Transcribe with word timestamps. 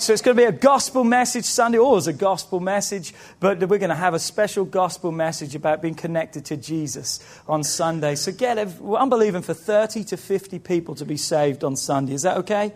So 0.00 0.14
it's 0.14 0.22
going 0.22 0.34
to 0.34 0.42
be 0.42 0.46
a 0.46 0.52
gospel 0.52 1.04
message 1.04 1.44
Sunday, 1.44 1.76
oh, 1.76 1.84
always 1.84 2.06
a 2.06 2.14
gospel 2.14 2.58
message, 2.58 3.12
but 3.38 3.58
we're 3.58 3.76
going 3.76 3.90
to 3.90 3.94
have 3.94 4.14
a 4.14 4.18
special 4.18 4.64
gospel 4.64 5.12
message 5.12 5.54
about 5.54 5.82
being 5.82 5.94
connected 5.94 6.46
to 6.46 6.56
Jesus 6.56 7.20
on 7.46 7.62
Sunday. 7.62 8.14
So 8.14 8.32
get, 8.32 8.56
I'm 8.56 9.10
believing 9.10 9.42
for 9.42 9.52
30 9.52 10.04
to 10.04 10.16
50 10.16 10.58
people 10.60 10.94
to 10.94 11.04
be 11.04 11.18
saved 11.18 11.64
on 11.64 11.76
Sunday. 11.76 12.14
Is 12.14 12.22
that 12.22 12.38
okay? 12.38 12.72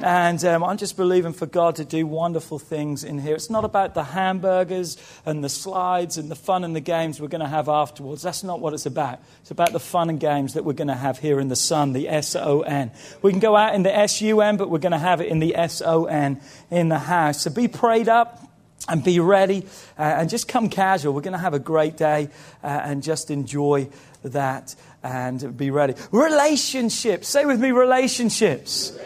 And 0.00 0.44
um, 0.44 0.62
I'm 0.62 0.76
just 0.76 0.96
believing 0.96 1.32
for 1.32 1.46
God 1.46 1.76
to 1.76 1.84
do 1.84 2.06
wonderful 2.06 2.58
things 2.58 3.02
in 3.02 3.18
here. 3.18 3.34
It's 3.34 3.48
not 3.48 3.64
about 3.64 3.94
the 3.94 4.04
hamburgers 4.04 4.98
and 5.24 5.42
the 5.42 5.48
slides 5.48 6.18
and 6.18 6.30
the 6.30 6.36
fun 6.36 6.64
and 6.64 6.76
the 6.76 6.80
games 6.80 7.18
we're 7.18 7.28
going 7.28 7.40
to 7.40 7.48
have 7.48 7.68
afterwards. 7.68 8.22
That's 8.22 8.44
not 8.44 8.60
what 8.60 8.74
it's 8.74 8.84
about. 8.84 9.20
It's 9.40 9.50
about 9.50 9.72
the 9.72 9.80
fun 9.80 10.10
and 10.10 10.20
games 10.20 10.54
that 10.54 10.64
we're 10.64 10.74
going 10.74 10.88
to 10.88 10.94
have 10.94 11.18
here 11.18 11.40
in 11.40 11.48
the 11.48 11.56
sun, 11.56 11.94
the 11.94 12.08
S 12.08 12.36
O 12.36 12.60
N. 12.60 12.90
We 13.22 13.30
can 13.30 13.40
go 13.40 13.56
out 13.56 13.74
in 13.74 13.84
the 13.84 13.96
S 13.96 14.20
U 14.20 14.42
N, 14.42 14.58
but 14.58 14.68
we're 14.68 14.78
going 14.78 14.92
to 14.92 14.98
have 14.98 15.22
it 15.22 15.28
in 15.28 15.38
the 15.38 15.56
S 15.56 15.80
O 15.80 16.04
N 16.04 16.40
in 16.70 16.88
the 16.88 16.98
house. 16.98 17.42
So 17.42 17.50
be 17.50 17.66
prayed 17.66 18.08
up 18.08 18.42
and 18.88 19.02
be 19.02 19.18
ready 19.18 19.66
uh, 19.98 20.02
and 20.02 20.28
just 20.28 20.46
come 20.46 20.68
casual. 20.68 21.14
We're 21.14 21.22
going 21.22 21.32
to 21.32 21.38
have 21.38 21.54
a 21.54 21.58
great 21.58 21.96
day 21.96 22.28
uh, 22.62 22.66
and 22.66 23.02
just 23.02 23.30
enjoy 23.30 23.88
that 24.22 24.74
and 25.02 25.56
be 25.56 25.70
ready. 25.70 25.94
Relationships. 26.12 27.28
Say 27.28 27.46
with 27.46 27.60
me, 27.60 27.70
relationships. 27.70 28.96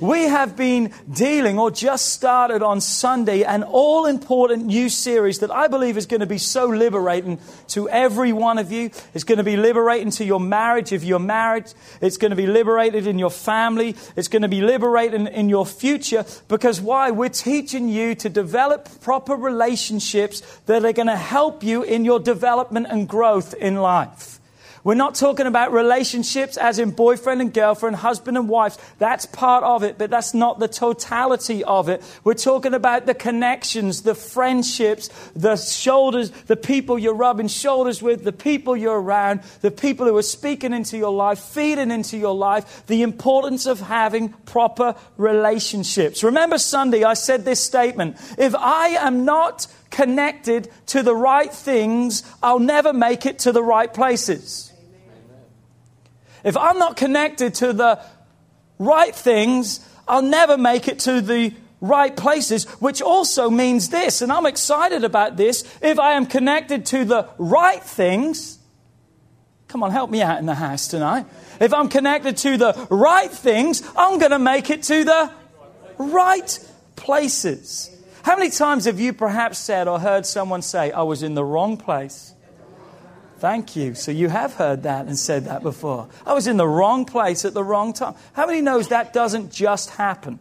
We 0.00 0.24
have 0.24 0.56
been 0.56 0.92
dealing 1.10 1.58
or 1.58 1.70
just 1.70 2.12
started 2.12 2.62
on 2.62 2.80
Sunday 2.80 3.44
an 3.44 3.62
all 3.62 4.06
important 4.06 4.66
new 4.66 4.88
series 4.88 5.38
that 5.38 5.50
I 5.50 5.68
believe 5.68 5.96
is 5.96 6.06
going 6.06 6.20
to 6.20 6.26
be 6.26 6.38
so 6.38 6.66
liberating 6.66 7.38
to 7.68 7.88
every 7.88 8.32
one 8.32 8.58
of 8.58 8.72
you. 8.72 8.90
It's 9.14 9.24
going 9.24 9.38
to 9.38 9.44
be 9.44 9.56
liberating 9.56 10.10
to 10.12 10.24
your 10.24 10.40
marriage 10.40 10.92
if 10.92 11.04
you're 11.04 11.18
married. 11.18 11.72
It's 12.00 12.16
going 12.16 12.30
to 12.30 12.36
be 12.36 12.46
liberated 12.46 13.06
in 13.06 13.18
your 13.18 13.30
family. 13.30 13.94
It's 14.16 14.28
going 14.28 14.42
to 14.42 14.48
be 14.48 14.60
liberating 14.60 15.28
in 15.28 15.48
your 15.48 15.64
future 15.64 16.24
because 16.48 16.80
why? 16.80 17.10
We're 17.12 17.28
teaching 17.28 17.88
you 17.88 18.14
to 18.16 18.28
develop 18.28 18.88
proper 19.00 19.34
relationships 19.34 20.40
that 20.66 20.84
are 20.84 20.92
going 20.92 21.06
to 21.06 21.16
help 21.16 21.62
you 21.62 21.82
in 21.82 22.04
your 22.04 22.18
development 22.18 22.88
and 22.90 23.08
growth 23.08 23.54
in 23.54 23.76
life. 23.76 24.40
We're 24.84 24.92
not 24.92 25.14
talking 25.14 25.46
about 25.46 25.72
relationships 25.72 26.58
as 26.58 26.78
in 26.78 26.90
boyfriend 26.90 27.40
and 27.40 27.54
girlfriend, 27.54 27.96
husband 27.96 28.36
and 28.36 28.50
wife. 28.50 28.76
That's 28.98 29.24
part 29.24 29.64
of 29.64 29.82
it, 29.82 29.96
but 29.96 30.10
that's 30.10 30.34
not 30.34 30.58
the 30.58 30.68
totality 30.68 31.64
of 31.64 31.88
it. 31.88 32.02
We're 32.22 32.34
talking 32.34 32.74
about 32.74 33.06
the 33.06 33.14
connections, 33.14 34.02
the 34.02 34.14
friendships, 34.14 35.08
the 35.34 35.56
shoulders, 35.56 36.32
the 36.48 36.56
people 36.56 36.98
you're 36.98 37.14
rubbing 37.14 37.48
shoulders 37.48 38.02
with, 38.02 38.24
the 38.24 38.32
people 38.32 38.76
you're 38.76 39.00
around, 39.00 39.40
the 39.62 39.70
people 39.70 40.06
who 40.06 40.18
are 40.18 40.22
speaking 40.22 40.74
into 40.74 40.98
your 40.98 41.14
life, 41.14 41.38
feeding 41.38 41.90
into 41.90 42.18
your 42.18 42.34
life, 42.34 42.86
the 42.86 43.00
importance 43.00 43.64
of 43.64 43.80
having 43.80 44.34
proper 44.44 44.96
relationships. 45.16 46.22
Remember 46.22 46.58
Sunday, 46.58 47.04
I 47.04 47.14
said 47.14 47.46
this 47.46 47.64
statement. 47.64 48.18
If 48.36 48.54
I 48.54 48.88
am 48.88 49.24
not 49.24 49.66
connected 49.90 50.68
to 50.88 51.02
the 51.02 51.14
right 51.14 51.50
things, 51.50 52.22
I'll 52.42 52.58
never 52.58 52.92
make 52.92 53.24
it 53.24 53.38
to 53.40 53.52
the 53.52 53.62
right 53.62 53.92
places. 53.92 54.72
If 56.44 56.56
I'm 56.56 56.78
not 56.78 56.96
connected 56.96 57.54
to 57.54 57.72
the 57.72 58.00
right 58.78 59.14
things, 59.14 59.80
I'll 60.06 60.22
never 60.22 60.56
make 60.58 60.86
it 60.86 61.00
to 61.00 61.20
the 61.20 61.54
right 61.80 62.16
places, 62.16 62.64
which 62.80 63.02
also 63.02 63.50
means 63.50 63.88
this, 63.88 64.22
and 64.22 64.32
I'm 64.32 64.46
excited 64.46 65.04
about 65.04 65.36
this. 65.36 65.64
If 65.82 65.98
I 65.98 66.12
am 66.12 66.26
connected 66.26 66.86
to 66.86 67.04
the 67.04 67.28
right 67.38 67.82
things, 67.82 68.58
come 69.68 69.82
on, 69.82 69.90
help 69.90 70.10
me 70.10 70.22
out 70.22 70.38
in 70.38 70.46
the 70.46 70.54
house 70.54 70.88
tonight. 70.88 71.26
If 71.60 71.72
I'm 71.72 71.88
connected 71.88 72.36
to 72.38 72.56
the 72.56 72.86
right 72.90 73.30
things, 73.30 73.82
I'm 73.96 74.18
going 74.18 74.30
to 74.30 74.38
make 74.38 74.70
it 74.70 74.82
to 74.84 75.04
the 75.04 75.30
right 75.98 76.70
places. 76.96 77.90
How 78.22 78.36
many 78.36 78.50
times 78.50 78.86
have 78.86 78.98
you 78.98 79.12
perhaps 79.12 79.58
said 79.58 79.86
or 79.86 79.98
heard 80.00 80.26
someone 80.26 80.62
say, 80.62 80.90
I 80.90 81.02
was 81.02 81.22
in 81.22 81.34
the 81.34 81.44
wrong 81.44 81.76
place? 81.76 82.33
Thank 83.44 83.76
you. 83.76 83.94
So 83.94 84.10
you 84.10 84.30
have 84.30 84.54
heard 84.54 84.84
that 84.84 85.04
and 85.04 85.18
said 85.18 85.44
that 85.44 85.62
before. 85.62 86.08
I 86.24 86.32
was 86.32 86.46
in 86.46 86.56
the 86.56 86.66
wrong 86.66 87.04
place 87.04 87.44
at 87.44 87.52
the 87.52 87.62
wrong 87.62 87.92
time. 87.92 88.14
How 88.32 88.46
many 88.46 88.62
knows 88.62 88.88
that 88.88 89.12
doesn't 89.12 89.52
just 89.52 89.90
happen? 89.90 90.38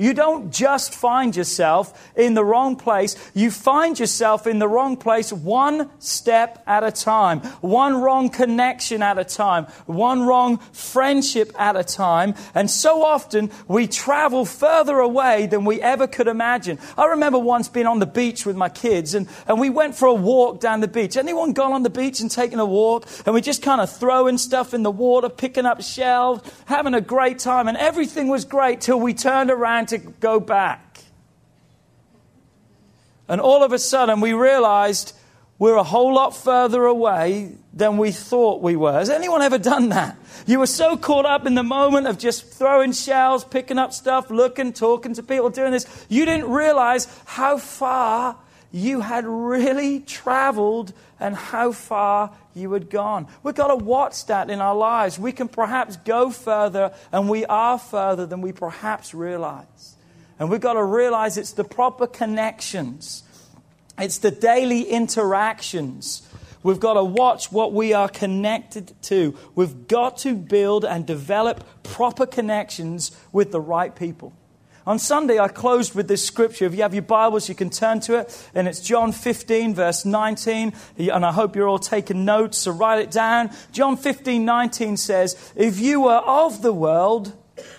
You 0.00 0.14
don't 0.14 0.50
just 0.50 0.94
find 0.94 1.36
yourself 1.36 2.10
in 2.16 2.32
the 2.32 2.42
wrong 2.42 2.74
place. 2.76 3.16
You 3.34 3.50
find 3.50 4.00
yourself 4.00 4.46
in 4.46 4.58
the 4.58 4.66
wrong 4.66 4.96
place 4.96 5.30
one 5.30 5.90
step 5.98 6.62
at 6.66 6.82
a 6.82 6.90
time, 6.90 7.40
one 7.60 8.00
wrong 8.00 8.30
connection 8.30 9.02
at 9.02 9.18
a 9.18 9.24
time, 9.24 9.66
one 9.84 10.22
wrong 10.22 10.56
friendship 10.72 11.52
at 11.58 11.76
a 11.76 11.84
time. 11.84 12.34
And 12.54 12.70
so 12.70 13.04
often 13.04 13.50
we 13.68 13.86
travel 13.86 14.46
further 14.46 15.00
away 15.00 15.46
than 15.46 15.66
we 15.66 15.82
ever 15.82 16.06
could 16.06 16.28
imagine. 16.28 16.78
I 16.96 17.04
remember 17.08 17.38
once 17.38 17.68
being 17.68 17.86
on 17.86 17.98
the 17.98 18.06
beach 18.06 18.46
with 18.46 18.56
my 18.56 18.70
kids 18.70 19.14
and, 19.14 19.28
and 19.46 19.60
we 19.60 19.68
went 19.68 19.94
for 19.94 20.08
a 20.08 20.14
walk 20.14 20.60
down 20.60 20.80
the 20.80 20.88
beach. 20.88 21.18
Anyone 21.18 21.52
gone 21.52 21.74
on 21.74 21.82
the 21.82 21.90
beach 21.90 22.20
and 22.20 22.30
taken 22.30 22.58
a 22.58 22.64
walk? 22.64 23.06
And 23.26 23.34
we 23.34 23.42
just 23.42 23.60
kind 23.60 23.82
of 23.82 23.94
throwing 23.94 24.38
stuff 24.38 24.72
in 24.72 24.82
the 24.82 24.90
water, 24.90 25.28
picking 25.28 25.66
up 25.66 25.82
shells, 25.82 26.40
having 26.64 26.94
a 26.94 27.02
great 27.02 27.38
time. 27.38 27.68
And 27.68 27.76
everything 27.76 28.28
was 28.28 28.46
great 28.46 28.80
till 28.80 28.98
we 28.98 29.12
turned 29.12 29.50
around 29.50 29.89
to 29.90 29.98
go 29.98 30.40
back. 30.40 31.04
And 33.28 33.40
all 33.40 33.62
of 33.62 33.72
a 33.72 33.78
sudden, 33.78 34.20
we 34.20 34.32
realized 34.32 35.14
we're 35.60 35.76
a 35.76 35.84
whole 35.84 36.14
lot 36.14 36.34
further 36.34 36.86
away 36.86 37.52
than 37.72 37.96
we 37.98 38.10
thought 38.10 38.62
we 38.62 38.76
were. 38.76 38.92
Has 38.92 39.10
anyone 39.10 39.42
ever 39.42 39.58
done 39.58 39.90
that? 39.90 40.16
You 40.46 40.58
were 40.58 40.66
so 40.66 40.96
caught 40.96 41.26
up 41.26 41.46
in 41.46 41.54
the 41.54 41.62
moment 41.62 42.06
of 42.06 42.18
just 42.18 42.46
throwing 42.46 42.92
shells, 42.92 43.44
picking 43.44 43.78
up 43.78 43.92
stuff, 43.92 44.30
looking, 44.30 44.72
talking 44.72 45.14
to 45.14 45.22
people, 45.22 45.50
doing 45.50 45.70
this, 45.70 45.86
you 46.08 46.24
didn't 46.24 46.50
realize 46.50 47.06
how 47.26 47.58
far 47.58 48.36
you 48.72 49.00
had 49.00 49.26
really 49.26 50.00
traveled 50.00 50.92
and 51.20 51.36
how 51.36 51.72
far 51.72 52.32
you 52.54 52.72
had 52.72 52.90
gone. 52.90 53.26
We've 53.42 53.54
got 53.54 53.68
to 53.68 53.76
watch 53.76 54.26
that 54.26 54.50
in 54.50 54.60
our 54.60 54.74
lives. 54.74 55.18
We 55.18 55.32
can 55.32 55.48
perhaps 55.48 55.96
go 55.96 56.30
further, 56.30 56.92
and 57.12 57.28
we 57.28 57.44
are 57.46 57.78
further 57.78 58.26
than 58.26 58.40
we 58.40 58.52
perhaps 58.52 59.14
realize. 59.14 59.96
And 60.38 60.50
we've 60.50 60.60
got 60.60 60.74
to 60.74 60.84
realize 60.84 61.36
it's 61.36 61.52
the 61.52 61.64
proper 61.64 62.06
connections, 62.06 63.22
it's 63.98 64.18
the 64.18 64.30
daily 64.30 64.82
interactions. 64.82 66.26
We've 66.62 66.80
got 66.80 66.94
to 66.94 67.04
watch 67.04 67.50
what 67.50 67.72
we 67.72 67.94
are 67.94 68.08
connected 68.08 68.92
to. 69.04 69.34
We've 69.54 69.88
got 69.88 70.18
to 70.18 70.34
build 70.34 70.84
and 70.84 71.06
develop 71.06 71.64
proper 71.82 72.26
connections 72.26 73.12
with 73.32 73.50
the 73.50 73.60
right 73.60 73.94
people. 73.96 74.34
On 74.86 74.98
Sunday, 74.98 75.38
I 75.38 75.48
closed 75.48 75.94
with 75.94 76.08
this 76.08 76.24
scripture. 76.24 76.64
If 76.64 76.74
you 76.74 76.82
have 76.82 76.94
your 76.94 77.02
Bibles, 77.02 77.50
you 77.50 77.54
can 77.54 77.68
turn 77.68 78.00
to 78.00 78.18
it. 78.18 78.50
And 78.54 78.66
it's 78.66 78.80
John 78.80 79.12
15, 79.12 79.74
verse 79.74 80.06
19. 80.06 80.72
And 80.98 81.26
I 81.26 81.32
hope 81.32 81.54
you're 81.54 81.68
all 81.68 81.78
taking 81.78 82.24
notes, 82.24 82.58
so 82.58 82.70
write 82.70 83.00
it 83.00 83.10
down. 83.10 83.50
John 83.72 83.98
15, 83.98 84.42
19 84.42 84.96
says, 84.96 85.52
If 85.54 85.78
you 85.78 86.00
were 86.00 86.16
of 86.16 86.62
the 86.62 86.72
world, 86.72 87.36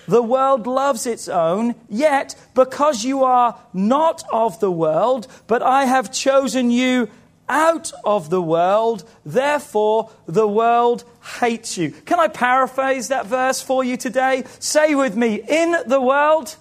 the 0.07 0.21
world 0.21 0.67
loves 0.67 1.07
its 1.07 1.27
own, 1.27 1.73
yet 1.89 2.35
because 2.53 3.03
you 3.03 3.23
are 3.23 3.59
not 3.73 4.23
of 4.31 4.59
the 4.59 4.71
world, 4.71 5.27
but 5.47 5.63
I 5.63 5.85
have 5.85 6.11
chosen 6.11 6.69
you 6.69 7.09
out 7.49 7.91
of 8.05 8.29
the 8.29 8.41
world, 8.41 9.03
therefore 9.25 10.11
the 10.27 10.47
world 10.47 11.03
hates 11.39 11.79
you. 11.79 11.91
Can 11.91 12.19
I 12.19 12.27
paraphrase 12.27 13.07
that 13.07 13.25
verse 13.25 13.59
for 13.59 13.83
you 13.83 13.97
today? 13.97 14.43
Say 14.59 14.93
with 14.93 15.17
me, 15.17 15.41
in 15.47 15.75
the 15.87 15.99
world, 15.99 16.55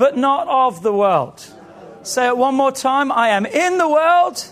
but 0.00 0.16
not 0.16 0.48
of 0.48 0.82
the 0.82 0.94
world. 0.94 1.46
Say 2.02 2.26
it 2.26 2.34
one 2.34 2.54
more 2.54 2.72
time. 2.72 3.12
I 3.12 3.28
am 3.28 3.44
in 3.44 3.76
the 3.76 3.86
world 3.86 4.42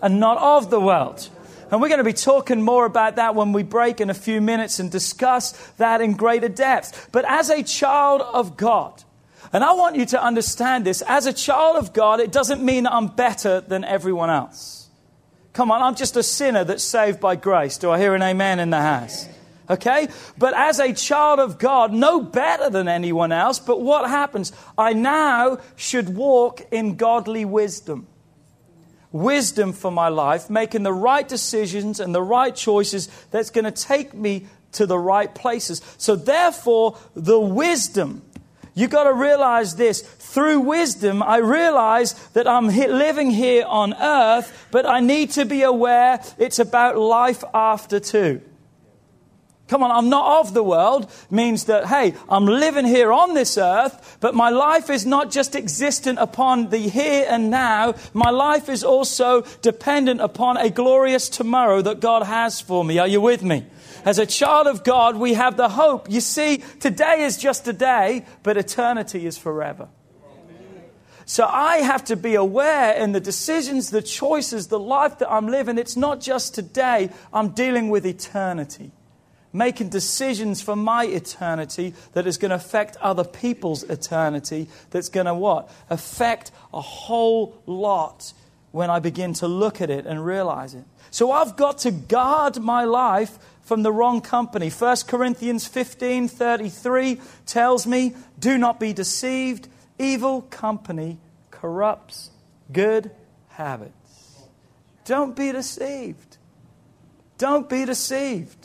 and 0.00 0.18
not 0.18 0.38
of 0.38 0.70
the 0.70 0.80
world. 0.80 1.28
And 1.70 1.82
we're 1.82 1.90
going 1.90 1.98
to 1.98 2.04
be 2.04 2.14
talking 2.14 2.62
more 2.62 2.86
about 2.86 3.16
that 3.16 3.34
when 3.34 3.52
we 3.52 3.62
break 3.62 4.00
in 4.00 4.08
a 4.08 4.14
few 4.14 4.40
minutes 4.40 4.78
and 4.78 4.90
discuss 4.90 5.52
that 5.76 6.00
in 6.00 6.14
greater 6.14 6.48
depth. 6.48 7.10
But 7.12 7.26
as 7.28 7.50
a 7.50 7.62
child 7.62 8.22
of 8.22 8.56
God, 8.56 9.04
and 9.52 9.62
I 9.62 9.74
want 9.74 9.96
you 9.96 10.06
to 10.06 10.22
understand 10.22 10.86
this, 10.86 11.02
as 11.02 11.26
a 11.26 11.34
child 11.34 11.76
of 11.76 11.92
God, 11.92 12.18
it 12.20 12.32
doesn't 12.32 12.64
mean 12.64 12.86
I'm 12.86 13.08
better 13.08 13.60
than 13.60 13.84
everyone 13.84 14.30
else. 14.30 14.88
Come 15.52 15.70
on, 15.70 15.82
I'm 15.82 15.96
just 15.96 16.16
a 16.16 16.22
sinner 16.22 16.64
that's 16.64 16.82
saved 16.82 17.20
by 17.20 17.36
grace. 17.36 17.76
Do 17.76 17.90
I 17.90 17.98
hear 17.98 18.14
an 18.14 18.22
amen 18.22 18.58
in 18.58 18.70
the 18.70 18.80
house? 18.80 19.28
Okay? 19.70 20.08
But 20.36 20.52
as 20.54 20.80
a 20.80 20.92
child 20.92 21.38
of 21.38 21.58
God, 21.58 21.92
no 21.92 22.20
better 22.20 22.68
than 22.68 22.88
anyone 22.88 23.30
else. 23.30 23.60
But 23.60 23.80
what 23.80 24.10
happens? 24.10 24.52
I 24.76 24.92
now 24.92 25.58
should 25.76 26.14
walk 26.14 26.60
in 26.72 26.96
godly 26.96 27.44
wisdom 27.44 28.08
wisdom 29.12 29.72
for 29.72 29.90
my 29.90 30.08
life, 30.08 30.48
making 30.48 30.82
the 30.82 30.92
right 30.92 31.26
decisions 31.26 32.00
and 32.00 32.14
the 32.14 32.22
right 32.22 32.54
choices 32.54 33.08
that's 33.30 33.50
going 33.50 33.64
to 33.64 33.72
take 33.72 34.14
me 34.14 34.46
to 34.72 34.86
the 34.86 34.98
right 34.98 35.34
places. 35.34 35.82
So, 35.98 36.14
therefore, 36.14 36.96
the 37.14 37.40
wisdom, 37.40 38.22
you've 38.74 38.90
got 38.90 39.04
to 39.04 39.12
realize 39.12 39.76
this. 39.76 40.02
Through 40.02 40.60
wisdom, 40.60 41.22
I 41.22 41.38
realize 41.38 42.12
that 42.34 42.46
I'm 42.46 42.68
living 42.68 43.30
here 43.30 43.64
on 43.66 43.94
earth, 43.94 44.68
but 44.70 44.86
I 44.86 45.00
need 45.00 45.32
to 45.32 45.44
be 45.44 45.62
aware 45.62 46.22
it's 46.38 46.60
about 46.60 46.96
life 46.96 47.42
after 47.52 47.98
too. 47.98 48.40
Come 49.70 49.84
on, 49.84 49.92
I'm 49.92 50.08
not 50.08 50.40
of 50.40 50.52
the 50.52 50.64
world 50.64 51.08
means 51.30 51.66
that, 51.66 51.86
hey, 51.86 52.14
I'm 52.28 52.44
living 52.44 52.84
here 52.84 53.12
on 53.12 53.34
this 53.34 53.56
earth, 53.56 54.18
but 54.18 54.34
my 54.34 54.50
life 54.50 54.90
is 54.90 55.06
not 55.06 55.30
just 55.30 55.54
existent 55.54 56.18
upon 56.18 56.70
the 56.70 56.78
here 56.78 57.24
and 57.30 57.50
now. 57.50 57.94
My 58.12 58.30
life 58.30 58.68
is 58.68 58.82
also 58.82 59.42
dependent 59.62 60.22
upon 60.22 60.56
a 60.56 60.70
glorious 60.70 61.28
tomorrow 61.28 61.82
that 61.82 62.00
God 62.00 62.24
has 62.24 62.60
for 62.60 62.84
me. 62.84 62.98
Are 62.98 63.06
you 63.06 63.20
with 63.20 63.44
me? 63.44 63.64
As 64.04 64.18
a 64.18 64.26
child 64.26 64.66
of 64.66 64.82
God, 64.82 65.14
we 65.14 65.34
have 65.34 65.56
the 65.56 65.68
hope. 65.68 66.10
You 66.10 66.20
see, 66.20 66.64
today 66.80 67.22
is 67.22 67.36
just 67.36 67.68
a 67.68 67.72
day, 67.72 68.26
but 68.42 68.56
eternity 68.56 69.24
is 69.24 69.38
forever. 69.38 69.88
So 71.26 71.46
I 71.46 71.76
have 71.76 72.06
to 72.06 72.16
be 72.16 72.34
aware 72.34 72.94
in 72.94 73.12
the 73.12 73.20
decisions, 73.20 73.90
the 73.90 74.02
choices, 74.02 74.66
the 74.66 74.80
life 74.80 75.18
that 75.18 75.30
I'm 75.30 75.46
living. 75.46 75.78
It's 75.78 75.96
not 75.96 76.20
just 76.20 76.56
today, 76.56 77.10
I'm 77.32 77.50
dealing 77.50 77.88
with 77.88 78.04
eternity 78.04 78.90
making 79.52 79.88
decisions 79.88 80.62
for 80.62 80.76
my 80.76 81.04
eternity 81.04 81.94
that 82.12 82.26
is 82.26 82.38
going 82.38 82.50
to 82.50 82.56
affect 82.56 82.96
other 82.96 83.24
people's 83.24 83.82
eternity, 83.84 84.68
that's 84.90 85.08
going 85.08 85.26
to 85.26 85.34
what? 85.34 85.70
Affect 85.88 86.50
a 86.72 86.80
whole 86.80 87.60
lot 87.66 88.32
when 88.72 88.90
I 88.90 89.00
begin 89.00 89.34
to 89.34 89.48
look 89.48 89.80
at 89.80 89.90
it 89.90 90.06
and 90.06 90.24
realize 90.24 90.74
it. 90.74 90.84
So 91.10 91.32
I've 91.32 91.56
got 91.56 91.78
to 91.78 91.90
guard 91.90 92.60
my 92.60 92.84
life 92.84 93.38
from 93.62 93.82
the 93.82 93.92
wrong 93.92 94.20
company. 94.20 94.70
1 94.70 94.96
Corinthians 95.06 95.66
15 95.66 96.28
33 96.28 97.20
tells 97.46 97.86
me, 97.86 98.14
Do 98.38 98.58
not 98.58 98.78
be 98.78 98.92
deceived. 98.92 99.68
Evil 99.98 100.42
company 100.42 101.18
corrupts 101.50 102.30
good 102.72 103.10
habits. 103.48 104.42
Don't 105.04 105.36
be 105.36 105.52
deceived. 105.52 106.38
Don't 107.38 107.68
be 107.68 107.84
deceived. 107.84 108.59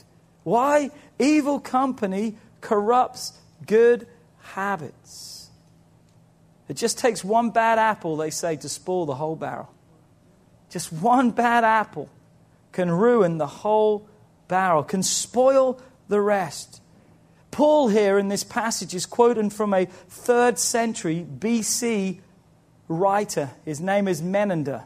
Why? 0.46 0.92
Evil 1.18 1.60
company 1.60 2.38
corrupts 2.62 3.34
good 3.66 4.08
habits. 4.42 5.50
It 6.70 6.78
just 6.78 7.00
takes 7.00 7.24
one 7.24 7.50
bad 7.50 7.80
apple, 7.80 8.16
they 8.16 8.30
say, 8.30 8.56
to 8.58 8.70
spoil 8.70 9.08
the 9.08 9.16
whole 9.16 9.36
barrel. 9.36 9.74
Just 10.70 10.94
one 10.94 11.32
bad 11.32 11.64
apple 11.64 12.10
can 12.72 12.92
ruin 12.92 13.40
the 13.40 13.48
whole 13.48 14.08
barrel, 14.48 14.84
can 14.84 15.02
spoil 15.02 15.82
the 16.10 16.22
rest. 16.22 16.80
Paul, 17.50 17.88
here 17.88 18.20
in 18.20 18.28
this 18.28 18.44
passage, 18.44 18.94
is 18.94 19.08
quoting 19.08 19.50
from 19.50 19.74
a 19.74 19.86
third 19.86 20.60
century 20.60 21.26
BC 21.26 22.20
writer. 22.88 23.50
His 23.64 23.82
name 23.82 24.08
is 24.08 24.22
Menander. 24.22 24.84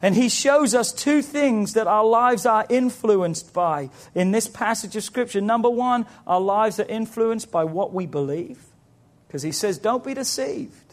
And 0.00 0.14
he 0.14 0.28
shows 0.28 0.74
us 0.74 0.92
two 0.92 1.22
things 1.22 1.74
that 1.74 1.86
our 1.86 2.04
lives 2.04 2.46
are 2.46 2.66
influenced 2.68 3.52
by 3.52 3.90
in 4.14 4.30
this 4.30 4.46
passage 4.46 4.96
of 4.96 5.02
Scripture. 5.02 5.40
Number 5.40 5.70
one, 5.70 6.06
our 6.26 6.40
lives 6.40 6.78
are 6.78 6.84
influenced 6.84 7.50
by 7.50 7.64
what 7.64 7.92
we 7.92 8.06
believe. 8.06 8.58
Because 9.26 9.42
he 9.42 9.52
says, 9.52 9.78
don't 9.78 10.04
be 10.04 10.14
deceived. 10.14 10.88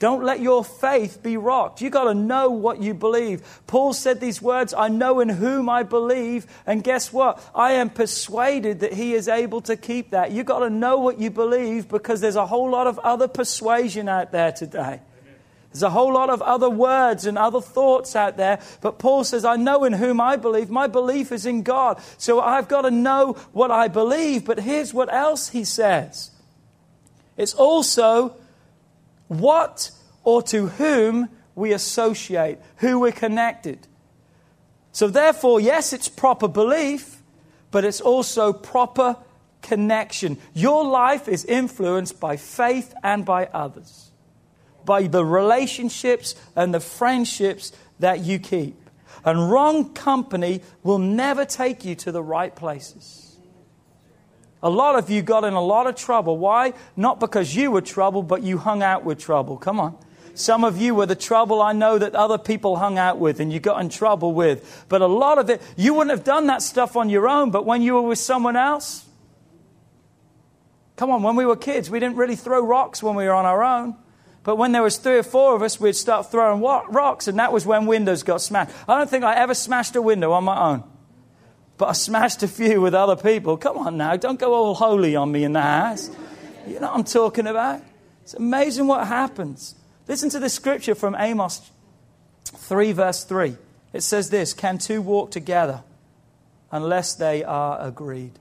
Don't 0.00 0.24
let 0.24 0.40
your 0.40 0.64
faith 0.64 1.22
be 1.22 1.36
rocked. 1.36 1.80
You've 1.80 1.92
got 1.92 2.04
to 2.04 2.14
know 2.14 2.50
what 2.50 2.82
you 2.82 2.94
believe. 2.94 3.62
Paul 3.66 3.92
said 3.92 4.20
these 4.20 4.42
words 4.42 4.74
I 4.74 4.88
know 4.88 5.20
in 5.20 5.28
whom 5.28 5.68
I 5.68 5.82
believe. 5.82 6.46
And 6.66 6.82
guess 6.82 7.12
what? 7.12 7.42
I 7.54 7.72
am 7.72 7.90
persuaded 7.90 8.80
that 8.80 8.92
he 8.92 9.14
is 9.14 9.28
able 9.28 9.60
to 9.62 9.76
keep 9.76 10.10
that. 10.10 10.32
You've 10.32 10.46
got 10.46 10.58
to 10.58 10.70
know 10.70 10.98
what 10.98 11.20
you 11.20 11.30
believe 11.30 11.88
because 11.88 12.20
there's 12.20 12.36
a 12.36 12.46
whole 12.46 12.70
lot 12.70 12.86
of 12.86 12.98
other 12.98 13.28
persuasion 13.28 14.08
out 14.08 14.32
there 14.32 14.50
today. 14.50 15.00
There's 15.74 15.82
a 15.82 15.90
whole 15.90 16.12
lot 16.12 16.30
of 16.30 16.40
other 16.40 16.70
words 16.70 17.26
and 17.26 17.36
other 17.36 17.60
thoughts 17.60 18.14
out 18.14 18.36
there, 18.36 18.60
but 18.80 19.00
Paul 19.00 19.24
says, 19.24 19.44
I 19.44 19.56
know 19.56 19.82
in 19.82 19.94
whom 19.94 20.20
I 20.20 20.36
believe. 20.36 20.70
My 20.70 20.86
belief 20.86 21.32
is 21.32 21.46
in 21.46 21.64
God. 21.64 22.00
So 22.16 22.40
I've 22.40 22.68
got 22.68 22.82
to 22.82 22.92
know 22.92 23.32
what 23.52 23.72
I 23.72 23.88
believe. 23.88 24.44
But 24.44 24.60
here's 24.60 24.94
what 24.94 25.12
else 25.12 25.48
he 25.48 25.64
says 25.64 26.30
it's 27.36 27.54
also 27.54 28.36
what 29.26 29.90
or 30.22 30.42
to 30.44 30.68
whom 30.68 31.28
we 31.56 31.72
associate, 31.72 32.58
who 32.76 33.00
we're 33.00 33.10
connected. 33.10 33.88
So 34.92 35.08
therefore, 35.08 35.58
yes, 35.60 35.92
it's 35.92 36.08
proper 36.08 36.46
belief, 36.46 37.20
but 37.72 37.84
it's 37.84 38.00
also 38.00 38.52
proper 38.52 39.16
connection. 39.60 40.38
Your 40.52 40.84
life 40.84 41.26
is 41.26 41.44
influenced 41.44 42.20
by 42.20 42.36
faith 42.36 42.94
and 43.02 43.24
by 43.24 43.46
others 43.46 44.12
by 44.84 45.06
the 45.06 45.24
relationships 45.24 46.34
and 46.54 46.74
the 46.74 46.80
friendships 46.80 47.72
that 47.98 48.20
you 48.20 48.38
keep. 48.38 48.76
And 49.24 49.50
wrong 49.50 49.94
company 49.94 50.62
will 50.82 50.98
never 50.98 51.44
take 51.44 51.84
you 51.84 51.94
to 51.96 52.12
the 52.12 52.22
right 52.22 52.54
places. 52.54 53.36
A 54.62 54.70
lot 54.70 54.96
of 54.96 55.10
you 55.10 55.22
got 55.22 55.44
in 55.44 55.54
a 55.54 55.62
lot 55.62 55.86
of 55.86 55.94
trouble. 55.94 56.38
Why? 56.38 56.72
Not 56.96 57.20
because 57.20 57.54
you 57.54 57.70
were 57.70 57.82
trouble, 57.82 58.22
but 58.22 58.42
you 58.42 58.58
hung 58.58 58.82
out 58.82 59.04
with 59.04 59.18
trouble. 59.18 59.58
Come 59.58 59.78
on. 59.78 59.96
Some 60.34 60.64
of 60.64 60.78
you 60.78 60.94
were 60.94 61.06
the 61.06 61.14
trouble 61.14 61.62
I 61.62 61.72
know 61.72 61.96
that 61.98 62.14
other 62.14 62.38
people 62.38 62.76
hung 62.76 62.98
out 62.98 63.18
with 63.18 63.40
and 63.40 63.52
you 63.52 63.60
got 63.60 63.80
in 63.80 63.88
trouble 63.88 64.32
with. 64.32 64.84
But 64.88 65.00
a 65.00 65.06
lot 65.06 65.38
of 65.38 65.48
it, 65.48 65.62
you 65.76 65.94
wouldn't 65.94 66.10
have 66.10 66.24
done 66.24 66.46
that 66.48 66.60
stuff 66.60 66.96
on 66.96 67.08
your 67.08 67.28
own, 67.28 67.50
but 67.50 67.64
when 67.64 67.82
you 67.82 67.94
were 67.94 68.02
with 68.02 68.18
someone 68.18 68.56
else, 68.56 69.06
come 70.96 71.10
on, 71.10 71.22
when 71.22 71.36
we 71.36 71.46
were 71.46 71.56
kids, 71.56 71.88
we 71.88 72.00
didn't 72.00 72.16
really 72.16 72.34
throw 72.34 72.64
rocks 72.64 73.02
when 73.02 73.14
we 73.14 73.24
were 73.24 73.34
on 73.34 73.44
our 73.44 73.62
own. 73.62 73.96
But 74.44 74.56
when 74.56 74.72
there 74.72 74.82
was 74.82 74.98
three 74.98 75.18
or 75.18 75.22
four 75.22 75.56
of 75.56 75.62
us, 75.62 75.80
we'd 75.80 75.96
start 75.96 76.30
throwing 76.30 76.62
rocks, 76.62 77.26
and 77.28 77.38
that 77.38 77.52
was 77.52 77.64
when 77.64 77.86
windows 77.86 78.22
got 78.22 78.42
smashed. 78.42 78.72
I 78.86 78.98
don't 78.98 79.08
think 79.08 79.24
I 79.24 79.34
ever 79.36 79.54
smashed 79.54 79.96
a 79.96 80.02
window 80.02 80.32
on 80.32 80.44
my 80.44 80.72
own. 80.72 80.84
But 81.78 81.88
I 81.88 81.92
smashed 81.92 82.42
a 82.42 82.48
few 82.48 82.80
with 82.80 82.94
other 82.94 83.16
people. 83.16 83.56
Come 83.56 83.78
on 83.78 83.96
now, 83.96 84.16
don't 84.16 84.38
go 84.38 84.52
all 84.52 84.74
holy 84.74 85.16
on 85.16 85.32
me 85.32 85.44
in 85.44 85.54
the 85.54 85.62
house. 85.62 86.10
You 86.66 86.74
know 86.74 86.88
what 86.88 86.96
I'm 86.96 87.04
talking 87.04 87.46
about? 87.46 87.82
It's 88.22 88.34
amazing 88.34 88.86
what 88.86 89.06
happens. 89.06 89.74
Listen 90.06 90.28
to 90.30 90.38
the 90.38 90.50
scripture 90.50 90.94
from 90.94 91.16
Amos 91.18 91.70
3, 92.44 92.92
verse 92.92 93.24
3. 93.24 93.56
It 93.94 94.02
says 94.02 94.28
this 94.28 94.52
Can 94.52 94.76
two 94.76 95.00
walk 95.00 95.30
together 95.30 95.82
unless 96.70 97.14
they 97.14 97.42
are 97.44 97.80
agreed? 97.80 98.32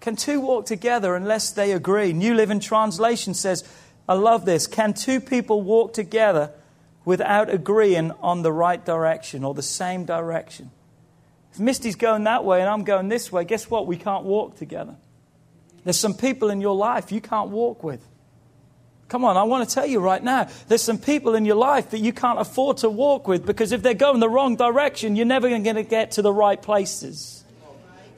Can 0.00 0.16
two 0.16 0.40
walk 0.40 0.66
together 0.66 1.14
unless 1.14 1.52
they 1.52 1.70
agree? 1.70 2.12
New 2.12 2.34
Living 2.34 2.58
Translation 2.58 3.34
says, 3.34 3.62
I 4.08 4.14
love 4.14 4.44
this. 4.44 4.66
Can 4.66 4.94
two 4.94 5.20
people 5.20 5.62
walk 5.62 5.94
together 5.94 6.50
without 7.04 7.50
agreeing 7.50 8.10
on 8.20 8.42
the 8.42 8.52
right 8.52 8.84
direction 8.84 9.44
or 9.44 9.54
the 9.54 9.62
same 9.62 10.04
direction? 10.04 10.70
If 11.52 11.60
Misty's 11.60 11.96
going 11.96 12.24
that 12.24 12.44
way 12.44 12.60
and 12.60 12.68
I'm 12.68 12.84
going 12.84 13.08
this 13.08 13.30
way, 13.30 13.44
guess 13.44 13.70
what? 13.70 13.86
We 13.86 13.96
can't 13.96 14.24
walk 14.24 14.56
together. 14.56 14.96
There's 15.84 15.98
some 15.98 16.14
people 16.14 16.50
in 16.50 16.60
your 16.60 16.74
life 16.74 17.12
you 17.12 17.20
can't 17.20 17.50
walk 17.50 17.82
with. 17.84 18.06
Come 19.08 19.26
on, 19.26 19.36
I 19.36 19.42
want 19.42 19.68
to 19.68 19.74
tell 19.74 19.84
you 19.84 20.00
right 20.00 20.22
now, 20.22 20.48
there's 20.68 20.80
some 20.80 20.96
people 20.96 21.34
in 21.34 21.44
your 21.44 21.56
life 21.56 21.90
that 21.90 21.98
you 21.98 22.14
can't 22.14 22.40
afford 22.40 22.78
to 22.78 22.88
walk 22.88 23.28
with 23.28 23.44
because 23.44 23.72
if 23.72 23.82
they're 23.82 23.92
going 23.92 24.20
the 24.20 24.28
wrong 24.28 24.56
direction, 24.56 25.16
you're 25.16 25.26
never 25.26 25.50
going 25.50 25.74
to 25.74 25.82
get 25.82 26.12
to 26.12 26.22
the 26.22 26.32
right 26.32 26.60
places. 26.60 27.41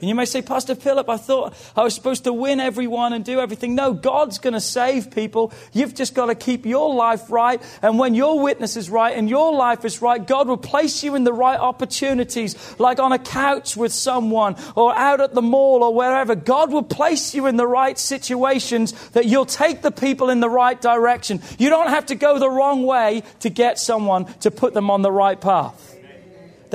And 0.01 0.09
you 0.09 0.15
may 0.15 0.25
say, 0.25 0.41
Pastor 0.41 0.75
Philip, 0.75 1.09
I 1.09 1.17
thought 1.17 1.53
I 1.75 1.83
was 1.83 1.95
supposed 1.95 2.25
to 2.25 2.33
win 2.33 2.59
everyone 2.59 3.13
and 3.13 3.23
do 3.23 3.39
everything. 3.39 3.75
No, 3.75 3.93
God's 3.93 4.39
going 4.39 4.53
to 4.53 4.61
save 4.61 5.11
people. 5.11 5.53
You've 5.71 5.95
just 5.95 6.13
got 6.13 6.25
to 6.25 6.35
keep 6.35 6.65
your 6.65 6.93
life 6.93 7.31
right. 7.31 7.61
And 7.81 7.97
when 7.97 8.13
your 8.13 8.39
witness 8.39 8.75
is 8.75 8.89
right 8.89 9.17
and 9.17 9.29
your 9.29 9.53
life 9.53 9.85
is 9.85 10.01
right, 10.01 10.25
God 10.25 10.47
will 10.47 10.57
place 10.57 11.03
you 11.03 11.15
in 11.15 11.23
the 11.23 11.33
right 11.33 11.59
opportunities, 11.59 12.79
like 12.79 12.99
on 12.99 13.13
a 13.13 13.19
couch 13.19 13.77
with 13.77 13.93
someone 13.93 14.55
or 14.75 14.95
out 14.95 15.21
at 15.21 15.33
the 15.33 15.41
mall 15.41 15.83
or 15.83 15.93
wherever. 15.93 16.35
God 16.35 16.71
will 16.71 16.83
place 16.83 17.33
you 17.33 17.47
in 17.47 17.55
the 17.55 17.67
right 17.67 17.97
situations 17.97 18.91
that 19.09 19.25
you'll 19.25 19.45
take 19.45 19.81
the 19.81 19.91
people 19.91 20.29
in 20.29 20.41
the 20.41 20.49
right 20.49 20.79
direction. 20.79 21.41
You 21.57 21.69
don't 21.69 21.89
have 21.89 22.07
to 22.07 22.15
go 22.15 22.37
the 22.37 22.49
wrong 22.49 22.83
way 22.83 23.23
to 23.39 23.49
get 23.49 23.79
someone 23.79 24.25
to 24.41 24.51
put 24.51 24.73
them 24.73 24.91
on 24.91 25.01
the 25.01 25.11
right 25.11 25.39
path. 25.39 25.94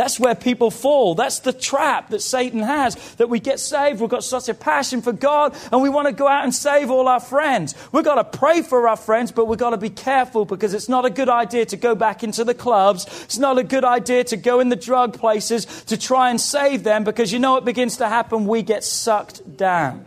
That's 0.00 0.19
where 0.19 0.35
people 0.35 0.71
fall. 0.71 1.14
That's 1.14 1.40
the 1.40 1.52
trap 1.52 2.09
that 2.09 2.23
Satan 2.23 2.61
has, 2.61 2.95
that 3.16 3.28
we 3.28 3.38
get 3.38 3.61
saved. 3.61 4.00
We've 4.00 4.09
got 4.09 4.25
such 4.25 4.49
a 4.49 4.54
passion 4.54 5.02
for 5.02 5.12
God 5.12 5.54
and 5.71 5.83
we 5.83 5.90
want 5.90 6.07
to 6.07 6.14
go 6.14 6.26
out 6.26 6.42
and 6.42 6.54
save 6.54 6.90
all 6.90 7.07
our 7.07 7.21
friends. 7.21 7.75
We've 7.92 8.02
got 8.02 8.14
to 8.14 8.38
pray 8.38 8.62
for 8.62 8.88
our 8.88 8.97
friends, 8.97 9.30
but 9.30 9.45
we've 9.45 9.59
got 9.59 9.71
to 9.71 9.76
be 9.76 9.90
careful 9.90 10.47
because 10.47 10.73
it's 10.73 10.88
not 10.88 11.04
a 11.04 11.11
good 11.11 11.28
idea 11.28 11.66
to 11.66 11.76
go 11.76 11.95
back 11.95 12.25
into 12.25 12.45
the 12.45 12.54
clubs. 12.54 13.04
It's 13.25 13.37
not 13.37 13.59
a 13.59 13.62
good 13.62 13.85
idea 13.85 14.25
to 14.25 14.38
go 14.38 14.61
in 14.61 14.71
the 14.71 14.75
drug 14.75 15.19
places 15.19 15.66
to 15.85 15.99
try 15.99 16.30
and 16.30 16.40
save 16.40 16.83
them 16.83 17.04
because 17.04 17.30
you 17.30 17.38
know 17.38 17.52
what 17.52 17.66
begins 17.66 17.99
to 17.99 18.09
happen? 18.09 18.47
We 18.47 18.62
get 18.62 18.85
sucked 18.85 19.59
down. 19.59 20.07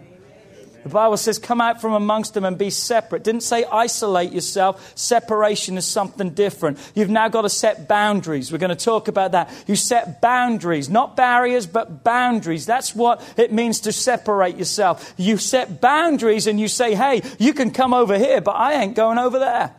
The 0.84 0.90
Bible 0.90 1.18
says, 1.18 1.40
come 1.40 1.62
out 1.62 1.80
from 1.80 1.94
amongst 1.94 2.34
them 2.34 2.44
and 2.44 2.58
be 2.58 2.70
separate. 2.70 3.24
Didn't 3.24 3.44
say 3.44 3.64
isolate 3.66 4.34
yourself. 4.34 4.92
Separation 4.96 5.78
is 5.78 5.88
something 5.88 6.32
different. 6.32 6.78
You've 6.94 7.10
now 7.10 7.30
got 7.30 7.44
to 7.44 7.50
set 7.50 7.88
boundaries. 7.88 8.52
We're 8.52 8.58
going 8.58 8.76
to 8.76 8.76
talk 8.76 9.08
about 9.08 9.32
that. 9.32 9.50
You 9.66 9.76
set 9.76 10.22
boundaries, 10.22 10.90
not 10.90 11.16
barriers, 11.16 11.68
but 11.68 12.04
boundaries. 12.04 12.66
That's 12.66 12.94
what 12.94 13.22
it 13.38 13.54
means 13.54 13.80
to 13.82 13.92
separate 13.94 14.58
yourself. 14.58 15.14
You 15.18 15.38
set 15.38 15.80
boundaries 15.80 16.48
and 16.48 16.60
you 16.60 16.68
say, 16.68 16.96
hey, 16.96 17.22
you 17.40 17.54
can 17.54 17.72
come 17.72 17.94
over 17.94 18.18
here, 18.18 18.42
but 18.42 18.56
I 18.56 18.74
ain't 18.74 18.96
going 18.96 19.18
over 19.18 19.40
there. 19.40 19.74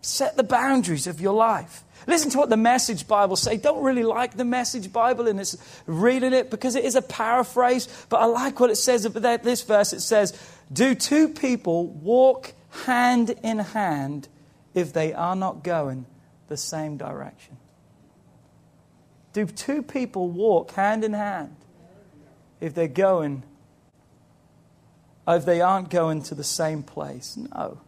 Set 0.00 0.36
the 0.36 0.44
boundaries 0.44 1.06
of 1.06 1.20
your 1.20 1.34
life. 1.34 1.82
Listen 2.06 2.30
to 2.30 2.38
what 2.38 2.50
the 2.50 2.56
Message 2.56 3.08
Bible 3.08 3.36
say. 3.36 3.56
Don't 3.56 3.82
really 3.82 4.04
like 4.04 4.36
the 4.36 4.44
Message 4.44 4.92
Bible 4.92 5.26
and 5.26 5.40
it's 5.40 5.56
reading 5.86 6.32
it 6.32 6.50
because 6.50 6.76
it 6.76 6.84
is 6.84 6.94
a 6.94 7.02
paraphrase, 7.02 7.88
but 8.08 8.18
I 8.18 8.26
like 8.26 8.60
what 8.60 8.70
it 8.70 8.76
says 8.76 9.04
about 9.04 9.42
this 9.42 9.62
verse. 9.62 9.92
It 9.92 10.00
says, 10.00 10.32
"Do 10.72 10.94
two 10.94 11.28
people 11.28 11.86
walk 11.86 12.52
hand 12.84 13.30
in 13.42 13.58
hand 13.58 14.28
if 14.74 14.92
they 14.92 15.12
are 15.12 15.34
not 15.34 15.64
going 15.64 16.06
the 16.48 16.56
same 16.56 16.96
direction?" 16.96 17.56
Do 19.32 19.46
two 19.46 19.82
people 19.82 20.28
walk 20.28 20.70
hand 20.72 21.04
in 21.04 21.12
hand 21.12 21.56
if 22.60 22.72
they're 22.72 22.88
going 22.88 23.42
if 25.28 25.44
they 25.44 25.60
aren't 25.60 25.90
going 25.90 26.22
to 26.22 26.34
the 26.34 26.44
same 26.44 26.82
place? 26.82 27.36
No. 27.36 27.80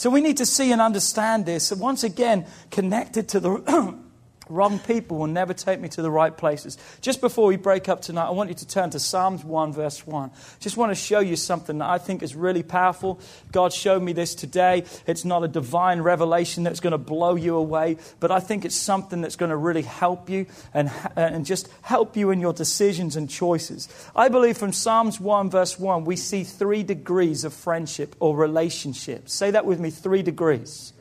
So 0.00 0.08
we 0.08 0.22
need 0.22 0.38
to 0.38 0.46
see 0.46 0.72
and 0.72 0.80
understand 0.80 1.44
this. 1.44 1.70
And 1.70 1.78
once 1.78 2.04
again, 2.04 2.46
connected 2.70 3.28
to 3.28 3.38
the 3.38 3.98
wrong 4.50 4.78
people 4.78 5.18
will 5.18 5.26
never 5.26 5.54
take 5.54 5.80
me 5.80 5.88
to 5.90 6.02
the 6.02 6.10
right 6.10 6.36
places. 6.36 6.76
Just 7.00 7.20
before 7.20 7.46
we 7.46 7.56
break 7.56 7.88
up 7.88 8.02
tonight, 8.02 8.26
I 8.26 8.30
want 8.30 8.50
you 8.50 8.54
to 8.56 8.66
turn 8.66 8.90
to 8.90 8.98
Psalms 8.98 9.44
1, 9.44 9.72
verse 9.72 10.06
1. 10.06 10.30
Just 10.58 10.76
want 10.76 10.90
to 10.90 10.94
show 10.94 11.20
you 11.20 11.36
something 11.36 11.78
that 11.78 11.88
I 11.88 11.98
think 11.98 12.22
is 12.22 12.34
really 12.34 12.62
powerful. 12.62 13.20
God 13.52 13.72
showed 13.72 14.02
me 14.02 14.12
this 14.12 14.34
today. 14.34 14.84
It's 15.06 15.24
not 15.24 15.44
a 15.44 15.48
divine 15.48 16.00
revelation 16.00 16.64
that's 16.64 16.80
going 16.80 16.92
to 16.92 16.98
blow 16.98 17.36
you 17.36 17.56
away, 17.56 17.96
but 18.18 18.30
I 18.30 18.40
think 18.40 18.64
it's 18.64 18.76
something 18.76 19.20
that's 19.20 19.36
going 19.36 19.50
to 19.50 19.56
really 19.56 19.82
help 19.82 20.28
you 20.28 20.46
and, 20.74 20.90
and 21.16 21.46
just 21.46 21.68
help 21.82 22.16
you 22.16 22.30
in 22.30 22.40
your 22.40 22.52
decisions 22.52 23.16
and 23.16 23.30
choices. 23.30 23.88
I 24.16 24.28
believe 24.28 24.58
from 24.58 24.72
Psalms 24.72 25.20
1, 25.20 25.50
verse 25.50 25.78
1, 25.78 26.04
we 26.04 26.16
see 26.16 26.44
three 26.44 26.82
degrees 26.82 27.44
of 27.44 27.52
friendship 27.52 28.16
or 28.20 28.36
relationship. 28.36 29.28
Say 29.28 29.50
that 29.52 29.64
with 29.64 29.80
me 29.80 29.90
three 29.90 30.22
degrees 30.22 30.92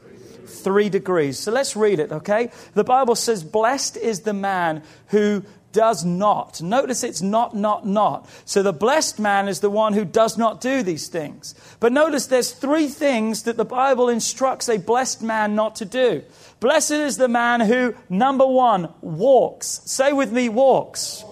three 0.50 0.90
degrees. 0.90 1.40
So 1.40 1.52
let's 1.52 1.76
read 1.76 2.00
it, 2.00 2.12
okay? 2.12 2.52
The 2.74 2.84
Bible 2.84 3.16
says, 3.16 3.44
Blessed 3.44 3.98
is 3.98 4.22
the 4.22 4.34
man 4.34 4.84
who 5.08 5.44
does 5.72 6.04
not. 6.04 6.62
Notice 6.62 7.04
it's 7.04 7.22
not, 7.22 7.56
not, 7.56 7.86
not. 7.86 8.28
So 8.46 8.64
the 8.64 8.74
blessed 8.74 9.20
man 9.20 9.48
is 9.48 9.60
the 9.60 9.70
one 9.70 9.94
who 9.94 10.06
does 10.06 10.38
not 10.38 10.62
do 10.62 10.84
these 10.84 11.08
things. 11.08 11.56
But 11.80 11.94
notice 11.94 12.26
there's 12.26 12.52
three 12.52 12.88
things 12.88 13.44
that 13.44 13.58
the 13.58 13.66
Bible 13.66 14.10
instructs 14.10 14.68
a 14.68 14.78
blessed 14.78 15.22
man 15.22 15.56
not 15.56 15.76
to 15.78 15.86
do. 15.86 16.24
Blessed 16.60 16.92
is 16.92 17.18
the 17.18 17.28
man 17.28 17.62
who, 17.62 17.96
number 18.10 18.46
one, 18.46 18.90
walks. 19.02 19.82
Say 19.86 20.12
with 20.12 20.32
me, 20.32 20.50
walks. 20.50 21.24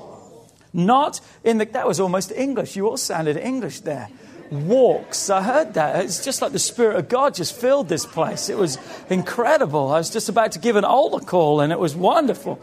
Not 0.73 1.19
in 1.43 1.57
the, 1.57 1.65
that 1.65 1.87
was 1.87 1.99
almost 1.99 2.31
English. 2.31 2.75
You 2.75 2.87
all 2.87 2.97
sounded 2.97 3.37
English 3.37 3.81
there 3.81 4.09
walks. 4.51 5.29
I 5.29 5.41
heard 5.41 5.73
that. 5.75 6.03
It's 6.05 6.23
just 6.23 6.41
like 6.41 6.51
the 6.51 6.59
Spirit 6.59 6.97
of 6.97 7.09
God 7.09 7.33
just 7.35 7.55
filled 7.55 7.89
this 7.89 8.05
place. 8.05 8.49
It 8.49 8.57
was 8.57 8.77
incredible. 9.09 9.91
I 9.91 9.97
was 9.97 10.09
just 10.09 10.29
about 10.29 10.53
to 10.53 10.59
give 10.59 10.75
an 10.75 10.85
altar 10.85 11.25
call, 11.25 11.61
and 11.61 11.71
it 11.71 11.79
was 11.79 11.95
wonderful. 11.95 12.59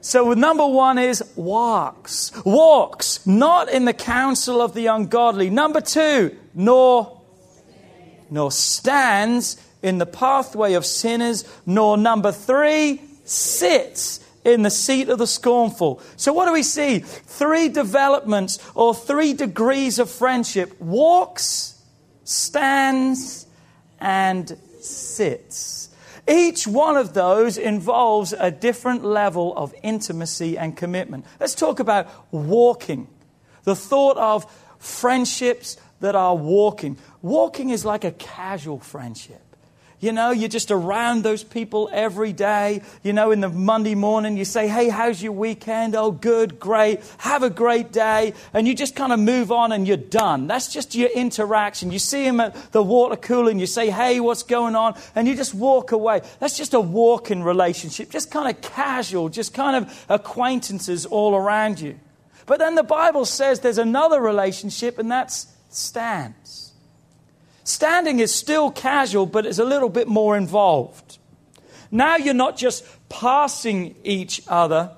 So, 0.00 0.32
number 0.32 0.66
one 0.66 0.98
is 0.98 1.24
walks. 1.34 2.32
Walks, 2.44 3.26
not 3.26 3.68
in 3.68 3.84
the 3.84 3.92
counsel 3.92 4.62
of 4.62 4.74
the 4.74 4.86
ungodly. 4.86 5.50
Number 5.50 5.80
two, 5.80 6.36
nor, 6.54 7.20
nor 8.30 8.52
stands 8.52 9.56
in 9.82 9.98
the 9.98 10.06
pathway 10.06 10.74
of 10.74 10.86
sinners. 10.86 11.44
Nor 11.66 11.96
number 11.96 12.32
three, 12.32 13.02
sits 13.24 14.20
in 14.48 14.62
the 14.62 14.70
seat 14.70 15.08
of 15.08 15.18
the 15.18 15.26
scornful. 15.26 16.00
So, 16.16 16.32
what 16.32 16.46
do 16.46 16.52
we 16.52 16.62
see? 16.62 17.00
Three 17.00 17.68
developments 17.68 18.58
or 18.74 18.94
three 18.94 19.32
degrees 19.34 19.98
of 19.98 20.10
friendship 20.10 20.80
walks, 20.80 21.80
stands, 22.24 23.46
and 24.00 24.56
sits. 24.80 25.90
Each 26.28 26.66
one 26.66 26.96
of 26.96 27.14
those 27.14 27.56
involves 27.56 28.34
a 28.34 28.50
different 28.50 29.04
level 29.04 29.56
of 29.56 29.74
intimacy 29.82 30.58
and 30.58 30.76
commitment. 30.76 31.24
Let's 31.40 31.54
talk 31.54 31.80
about 31.80 32.08
walking. 32.30 33.08
The 33.64 33.74
thought 33.76 34.18
of 34.18 34.46
friendships 34.78 35.78
that 36.00 36.14
are 36.14 36.36
walking. 36.36 36.98
Walking 37.22 37.70
is 37.70 37.84
like 37.84 38.04
a 38.04 38.12
casual 38.12 38.78
friendship. 38.78 39.47
You 40.00 40.12
know, 40.12 40.30
you're 40.30 40.48
just 40.48 40.70
around 40.70 41.24
those 41.24 41.42
people 41.42 41.90
every 41.92 42.32
day. 42.32 42.82
You 43.02 43.12
know, 43.12 43.32
in 43.32 43.40
the 43.40 43.48
Monday 43.48 43.96
morning, 43.96 44.36
you 44.36 44.44
say, 44.44 44.68
Hey, 44.68 44.88
how's 44.88 45.20
your 45.20 45.32
weekend? 45.32 45.96
Oh, 45.96 46.12
good, 46.12 46.60
great. 46.60 47.00
Have 47.18 47.42
a 47.42 47.50
great 47.50 47.90
day. 47.90 48.34
And 48.52 48.68
you 48.68 48.76
just 48.76 48.94
kind 48.94 49.12
of 49.12 49.18
move 49.18 49.50
on 49.50 49.72
and 49.72 49.88
you're 49.88 49.96
done. 49.96 50.46
That's 50.46 50.72
just 50.72 50.94
your 50.94 51.10
interaction. 51.10 51.90
You 51.90 51.98
see 51.98 52.24
him 52.24 52.38
at 52.38 52.70
the 52.70 52.82
water 52.82 53.16
cooler 53.16 53.50
and 53.50 53.58
you 53.58 53.66
say, 53.66 53.90
Hey, 53.90 54.20
what's 54.20 54.44
going 54.44 54.76
on? 54.76 54.96
And 55.16 55.26
you 55.26 55.34
just 55.34 55.54
walk 55.54 55.90
away. 55.90 56.22
That's 56.38 56.56
just 56.56 56.74
a 56.74 56.80
walking 56.80 57.42
relationship, 57.42 58.10
just 58.10 58.30
kind 58.30 58.48
of 58.48 58.62
casual, 58.62 59.28
just 59.28 59.52
kind 59.52 59.76
of 59.76 60.06
acquaintances 60.08 61.06
all 61.06 61.34
around 61.34 61.80
you. 61.80 61.98
But 62.46 62.60
then 62.60 62.76
the 62.76 62.82
Bible 62.82 63.26
says 63.26 63.60
there's 63.60 63.78
another 63.78 64.22
relationship, 64.22 64.98
and 64.98 65.10
that's 65.10 65.48
stands. 65.68 66.67
Standing 67.68 68.20
is 68.20 68.34
still 68.34 68.70
casual, 68.70 69.26
but 69.26 69.44
it's 69.44 69.58
a 69.58 69.64
little 69.64 69.90
bit 69.90 70.08
more 70.08 70.38
involved. 70.38 71.18
Now 71.90 72.16
you're 72.16 72.32
not 72.32 72.56
just 72.56 72.82
passing 73.10 73.94
each 74.04 74.40
other, 74.48 74.92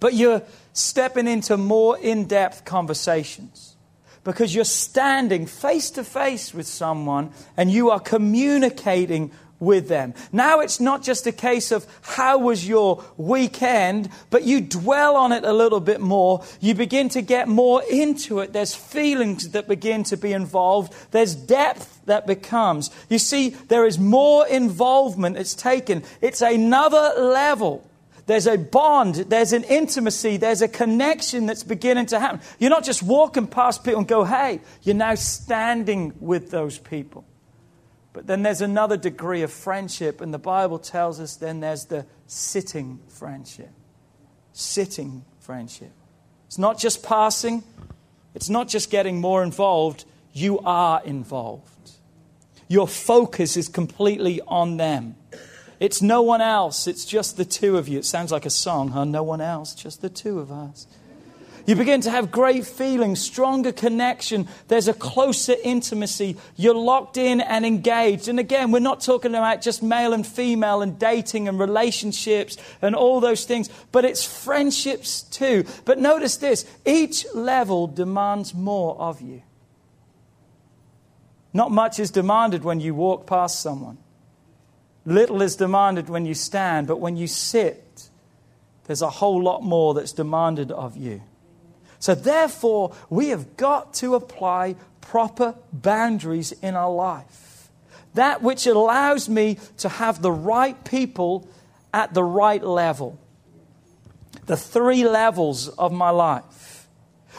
but 0.00 0.12
you're 0.12 0.42
stepping 0.72 1.28
into 1.28 1.56
more 1.56 1.96
in 1.96 2.24
depth 2.24 2.64
conversations 2.64 3.76
because 4.24 4.56
you're 4.56 4.64
standing 4.64 5.46
face 5.46 5.92
to 5.92 6.02
face 6.02 6.52
with 6.52 6.66
someone 6.66 7.30
and 7.56 7.70
you 7.70 7.90
are 7.90 8.00
communicating 8.00 9.30
with 9.60 9.88
them. 9.88 10.14
Now 10.32 10.60
it's 10.60 10.80
not 10.80 11.02
just 11.02 11.26
a 11.26 11.32
case 11.32 11.72
of 11.72 11.86
how 12.02 12.38
was 12.38 12.66
your 12.66 13.04
weekend, 13.16 14.08
but 14.30 14.44
you 14.44 14.60
dwell 14.60 15.16
on 15.16 15.32
it 15.32 15.44
a 15.44 15.52
little 15.52 15.80
bit 15.80 16.00
more. 16.00 16.44
You 16.60 16.74
begin 16.74 17.08
to 17.10 17.22
get 17.22 17.48
more 17.48 17.82
into 17.90 18.40
it. 18.40 18.52
There's 18.52 18.74
feelings 18.74 19.50
that 19.50 19.68
begin 19.68 20.04
to 20.04 20.16
be 20.16 20.32
involved. 20.32 20.94
There's 21.10 21.34
depth 21.34 22.00
that 22.06 22.26
becomes. 22.26 22.90
You 23.08 23.18
see, 23.18 23.50
there 23.50 23.86
is 23.86 23.98
more 23.98 24.46
involvement 24.46 25.36
that's 25.36 25.54
taken. 25.54 26.02
It's 26.20 26.40
another 26.40 27.12
level. 27.20 27.84
There's 28.26 28.46
a 28.46 28.58
bond, 28.58 29.14
there's 29.14 29.54
an 29.54 29.64
intimacy, 29.64 30.36
there's 30.36 30.60
a 30.60 30.68
connection 30.68 31.46
that's 31.46 31.62
beginning 31.62 32.06
to 32.06 32.20
happen. 32.20 32.42
You're 32.58 32.68
not 32.68 32.84
just 32.84 33.02
walking 33.02 33.46
past 33.46 33.84
people 33.84 34.00
and 34.00 34.06
go, 34.06 34.22
hey, 34.22 34.60
you're 34.82 34.94
now 34.94 35.14
standing 35.14 36.12
with 36.20 36.50
those 36.50 36.76
people. 36.76 37.24
But 38.18 38.26
then 38.26 38.42
there's 38.42 38.62
another 38.62 38.96
degree 38.96 39.42
of 39.42 39.52
friendship, 39.52 40.20
and 40.20 40.34
the 40.34 40.40
Bible 40.40 40.80
tells 40.80 41.20
us 41.20 41.36
then 41.36 41.60
there's 41.60 41.84
the 41.84 42.04
sitting 42.26 42.98
friendship. 43.06 43.70
Sitting 44.52 45.24
friendship. 45.38 45.92
It's 46.48 46.58
not 46.58 46.80
just 46.80 47.04
passing, 47.04 47.62
it's 48.34 48.48
not 48.48 48.66
just 48.66 48.90
getting 48.90 49.20
more 49.20 49.44
involved, 49.44 50.04
you 50.32 50.58
are 50.64 51.00
involved. 51.04 51.92
Your 52.66 52.88
focus 52.88 53.56
is 53.56 53.68
completely 53.68 54.40
on 54.48 54.78
them. 54.78 55.14
It's 55.78 56.02
no 56.02 56.20
one 56.20 56.40
else, 56.40 56.88
it's 56.88 57.04
just 57.04 57.36
the 57.36 57.44
two 57.44 57.78
of 57.78 57.86
you. 57.86 58.00
It 58.00 58.04
sounds 58.04 58.32
like 58.32 58.46
a 58.46 58.50
song, 58.50 58.88
huh? 58.88 59.04
No 59.04 59.22
one 59.22 59.40
else, 59.40 59.76
just 59.76 60.02
the 60.02 60.10
two 60.10 60.40
of 60.40 60.50
us. 60.50 60.88
You 61.68 61.76
begin 61.76 62.00
to 62.00 62.10
have 62.10 62.30
great 62.30 62.66
feelings, 62.66 63.20
stronger 63.20 63.72
connection. 63.72 64.48
There's 64.68 64.88
a 64.88 64.94
closer 64.94 65.54
intimacy. 65.62 66.38
You're 66.56 66.74
locked 66.74 67.18
in 67.18 67.42
and 67.42 67.66
engaged. 67.66 68.26
And 68.26 68.40
again, 68.40 68.70
we're 68.70 68.78
not 68.78 69.02
talking 69.02 69.34
about 69.34 69.60
just 69.60 69.82
male 69.82 70.14
and 70.14 70.26
female 70.26 70.80
and 70.80 70.98
dating 70.98 71.46
and 71.46 71.58
relationships 71.58 72.56
and 72.80 72.96
all 72.96 73.20
those 73.20 73.44
things, 73.44 73.68
but 73.92 74.06
it's 74.06 74.24
friendships 74.24 75.20
too. 75.20 75.66
But 75.84 75.98
notice 75.98 76.38
this 76.38 76.64
each 76.86 77.26
level 77.34 77.86
demands 77.86 78.54
more 78.54 78.98
of 78.98 79.20
you. 79.20 79.42
Not 81.52 81.70
much 81.70 81.98
is 81.98 82.10
demanded 82.10 82.64
when 82.64 82.80
you 82.80 82.94
walk 82.94 83.26
past 83.26 83.60
someone. 83.60 83.98
Little 85.04 85.42
is 85.42 85.54
demanded 85.54 86.08
when 86.08 86.24
you 86.24 86.32
stand, 86.32 86.86
but 86.86 86.98
when 86.98 87.18
you 87.18 87.26
sit, 87.26 88.08
there's 88.84 89.02
a 89.02 89.10
whole 89.10 89.42
lot 89.42 89.62
more 89.62 89.92
that's 89.92 90.12
demanded 90.12 90.72
of 90.72 90.96
you. 90.96 91.20
So, 91.98 92.14
therefore, 92.14 92.94
we 93.10 93.28
have 93.28 93.56
got 93.56 93.94
to 93.94 94.14
apply 94.14 94.76
proper 95.00 95.54
boundaries 95.72 96.52
in 96.52 96.76
our 96.76 96.92
life. 96.92 97.70
That 98.14 98.42
which 98.42 98.66
allows 98.66 99.28
me 99.28 99.58
to 99.78 99.88
have 99.88 100.22
the 100.22 100.32
right 100.32 100.82
people 100.84 101.48
at 101.92 102.14
the 102.14 102.24
right 102.24 102.62
level. 102.62 103.18
The 104.46 104.56
three 104.56 105.08
levels 105.08 105.68
of 105.68 105.92
my 105.92 106.10
life. 106.10 106.88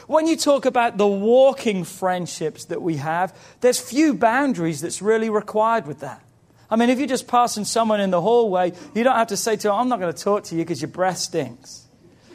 When 0.07 0.25
you 0.25 0.35
talk 0.35 0.65
about 0.65 0.97
the 0.97 1.07
walking 1.07 1.83
friendships 1.83 2.65
that 2.65 2.81
we 2.81 2.97
have, 2.97 3.37
there's 3.61 3.79
few 3.79 4.13
boundaries 4.13 4.81
that's 4.81 5.01
really 5.01 5.29
required 5.29 5.85
with 5.85 5.99
that. 5.99 6.23
I 6.69 6.75
mean, 6.75 6.89
if 6.89 6.97
you're 6.97 7.07
just 7.07 7.27
passing 7.27 7.65
someone 7.65 7.99
in 7.99 8.09
the 8.09 8.21
hallway, 8.21 8.73
you 8.93 9.03
don't 9.03 9.15
have 9.15 9.27
to 9.27 9.37
say 9.37 9.55
to 9.55 9.67
them, 9.67 9.75
I'm 9.75 9.89
not 9.89 9.99
going 9.99 10.13
to 10.13 10.23
talk 10.23 10.45
to 10.45 10.55
you 10.55 10.63
because 10.63 10.81
your 10.81 10.89
breath 10.89 11.17
stinks. 11.17 11.87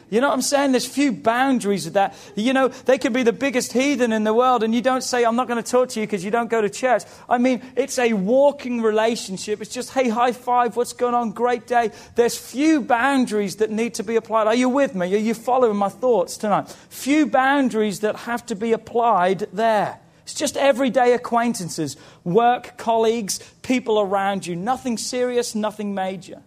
You 0.09 0.21
know 0.21 0.27
what 0.27 0.35
I'm 0.35 0.41
saying? 0.41 0.71
There's 0.71 0.85
few 0.85 1.11
boundaries 1.11 1.87
of 1.87 1.93
that. 1.93 2.15
You 2.35 2.53
know, 2.53 2.67
they 2.67 2.97
could 2.97 3.13
be 3.13 3.23
the 3.23 3.33
biggest 3.33 3.73
heathen 3.73 4.11
in 4.11 4.23
the 4.23 4.33
world, 4.33 4.61
and 4.61 4.73
you 4.73 4.81
don't 4.81 5.03
say, 5.03 5.25
I'm 5.25 5.35
not 5.35 5.47
going 5.47 5.61
to 5.61 5.69
talk 5.69 5.89
to 5.89 5.99
you 5.99 6.05
because 6.05 6.23
you 6.23 6.31
don't 6.31 6.49
go 6.49 6.61
to 6.61 6.69
church. 6.69 7.03
I 7.27 7.37
mean, 7.39 7.63
it's 7.75 7.97
a 7.97 8.13
walking 8.13 8.81
relationship. 8.81 9.61
It's 9.61 9.73
just, 9.73 9.91
hey, 9.93 10.09
high 10.09 10.31
five, 10.31 10.75
what's 10.75 10.93
going 10.93 11.15
on? 11.15 11.31
Great 11.31 11.65
day. 11.65 11.91
There's 12.15 12.37
few 12.37 12.81
boundaries 12.81 13.57
that 13.57 13.71
need 13.71 13.95
to 13.95 14.03
be 14.03 14.15
applied. 14.15 14.47
Are 14.47 14.55
you 14.55 14.69
with 14.69 14.93
me? 14.93 15.13
Are 15.13 15.17
you 15.17 15.33
following 15.33 15.77
my 15.77 15.89
thoughts 15.89 16.37
tonight? 16.37 16.69
Few 16.89 17.25
boundaries 17.25 18.01
that 18.01 18.15
have 18.15 18.45
to 18.45 18.55
be 18.55 18.73
applied 18.73 19.47
there. 19.51 19.99
It's 20.23 20.33
just 20.33 20.57
everyday 20.57 21.13
acquaintances, 21.13 21.97
work, 22.23 22.77
colleagues, 22.77 23.39
people 23.61 23.99
around 23.99 24.47
you. 24.47 24.55
Nothing 24.55 24.97
serious, 24.97 25.53
nothing 25.53 25.93
major. 25.93 26.41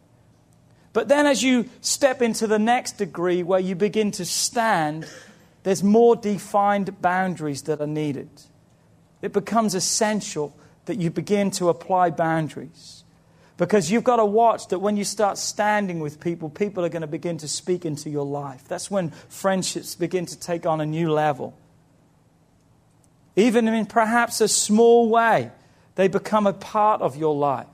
But 0.92 1.08
then 1.08 1.26
as 1.26 1.42
you 1.42 1.68
step 1.80 2.22
into 2.22 2.46
the 2.46 2.58
next 2.58 2.92
degree 2.98 3.42
where 3.42 3.60
you 3.60 3.74
begin 3.74 4.10
to 4.12 4.24
stand, 4.24 5.06
there's 5.62 5.82
more 5.82 6.16
defined 6.16 7.00
boundaries 7.02 7.62
that 7.62 7.80
are 7.80 7.86
needed. 7.86 8.30
It 9.20 9.32
becomes 9.32 9.74
essential 9.74 10.56
that 10.86 10.98
you 10.98 11.10
begin 11.10 11.50
to 11.52 11.68
apply 11.68 12.10
boundaries. 12.10 13.04
Because 13.58 13.90
you've 13.90 14.04
got 14.04 14.16
to 14.16 14.24
watch 14.24 14.68
that 14.68 14.78
when 14.78 14.96
you 14.96 15.04
start 15.04 15.36
standing 15.36 15.98
with 15.98 16.20
people, 16.20 16.48
people 16.48 16.84
are 16.84 16.88
going 16.88 17.02
to 17.02 17.08
begin 17.08 17.38
to 17.38 17.48
speak 17.48 17.84
into 17.84 18.08
your 18.08 18.24
life. 18.24 18.64
That's 18.68 18.90
when 18.90 19.10
friendships 19.28 19.96
begin 19.96 20.26
to 20.26 20.38
take 20.38 20.64
on 20.64 20.80
a 20.80 20.86
new 20.86 21.12
level. 21.12 21.58
Even 23.34 23.66
in 23.68 23.86
perhaps 23.86 24.40
a 24.40 24.48
small 24.48 25.08
way, 25.08 25.50
they 25.96 26.06
become 26.06 26.46
a 26.46 26.52
part 26.52 27.02
of 27.02 27.16
your 27.16 27.34
life. 27.34 27.66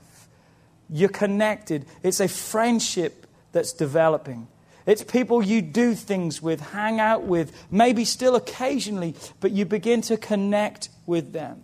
You're 0.89 1.09
connected. 1.09 1.85
It's 2.03 2.19
a 2.19 2.27
friendship 2.27 3.25
that's 3.51 3.73
developing. 3.73 4.47
It's 4.85 5.03
people 5.03 5.41
you 5.41 5.61
do 5.61 5.95
things 5.95 6.41
with, 6.41 6.59
hang 6.59 6.99
out 6.99 7.23
with, 7.23 7.51
maybe 7.71 8.05
still 8.05 8.35
occasionally, 8.35 9.15
but 9.39 9.51
you 9.51 9.65
begin 9.65 10.01
to 10.01 10.17
connect 10.17 10.89
with 11.05 11.33
them. 11.33 11.63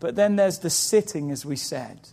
But 0.00 0.16
then 0.16 0.34
there's 0.34 0.58
the 0.58 0.70
sitting, 0.70 1.30
as 1.30 1.46
we 1.46 1.54
said. 1.54 2.08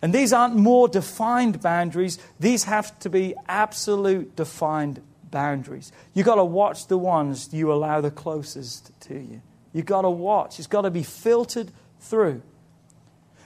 And 0.00 0.12
these 0.12 0.32
aren't 0.32 0.54
more 0.54 0.86
defined 0.86 1.60
boundaries, 1.60 2.18
these 2.38 2.64
have 2.64 2.96
to 3.00 3.10
be 3.10 3.34
absolute 3.48 4.36
defined 4.36 5.00
boundaries. 5.30 5.90
You've 6.12 6.26
got 6.26 6.36
to 6.36 6.44
watch 6.44 6.86
the 6.86 6.98
ones 6.98 7.52
you 7.52 7.72
allow 7.72 8.00
the 8.00 8.10
closest 8.10 8.92
to 9.08 9.14
you. 9.14 9.42
You've 9.72 9.86
got 9.86 10.02
to 10.02 10.10
watch, 10.10 10.58
it's 10.58 10.68
got 10.68 10.82
to 10.82 10.90
be 10.90 11.02
filtered 11.02 11.72
through. 12.00 12.42